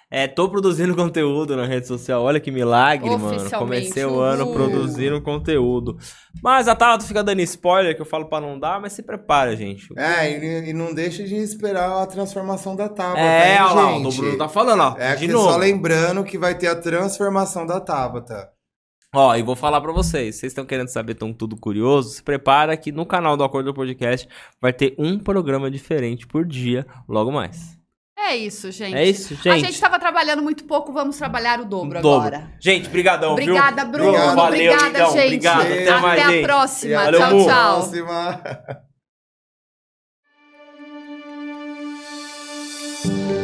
[0.10, 3.50] É, tô produzindo conteúdo na rede social, olha que milagre, mano.
[3.52, 5.98] Comecei o ano produzindo conteúdo.
[6.42, 9.56] Mas a Tata fica dando spoiler, que eu falo pra não dar, mas se prepara,
[9.56, 9.88] gente.
[9.98, 13.98] É, e, e não deixa de esperar a transformação da Tabata, É, hein, olha lá,
[13.98, 15.50] o Bruno tá falando, ó, É de que novo.
[15.52, 18.50] só lembrando que vai ter a transformação da Tabata.
[19.16, 22.76] Ó, e vou falar pra vocês, vocês estão querendo saber, estão tudo curiosos, se prepara
[22.78, 24.28] que no canal do Acordo Podcast
[24.62, 27.77] vai ter um programa diferente por dia, logo mais.
[28.20, 28.96] É isso, gente.
[28.96, 29.50] É isso, gente.
[29.50, 32.36] A gente tava trabalhando muito pouco, vamos trabalhar o dobro, dobro.
[32.36, 32.52] agora.
[32.60, 33.54] Gente, brigadão, viu?
[33.54, 34.10] Obrigada, Bruno.
[34.10, 34.36] Obrigado.
[34.36, 35.26] Valeu, Obrigada, gente.
[35.26, 36.44] Obrigado, até Até mais, a gente.
[36.44, 36.96] próxima.
[37.04, 37.76] Valeu, tchau, tchau.
[37.76, 38.42] Próxima.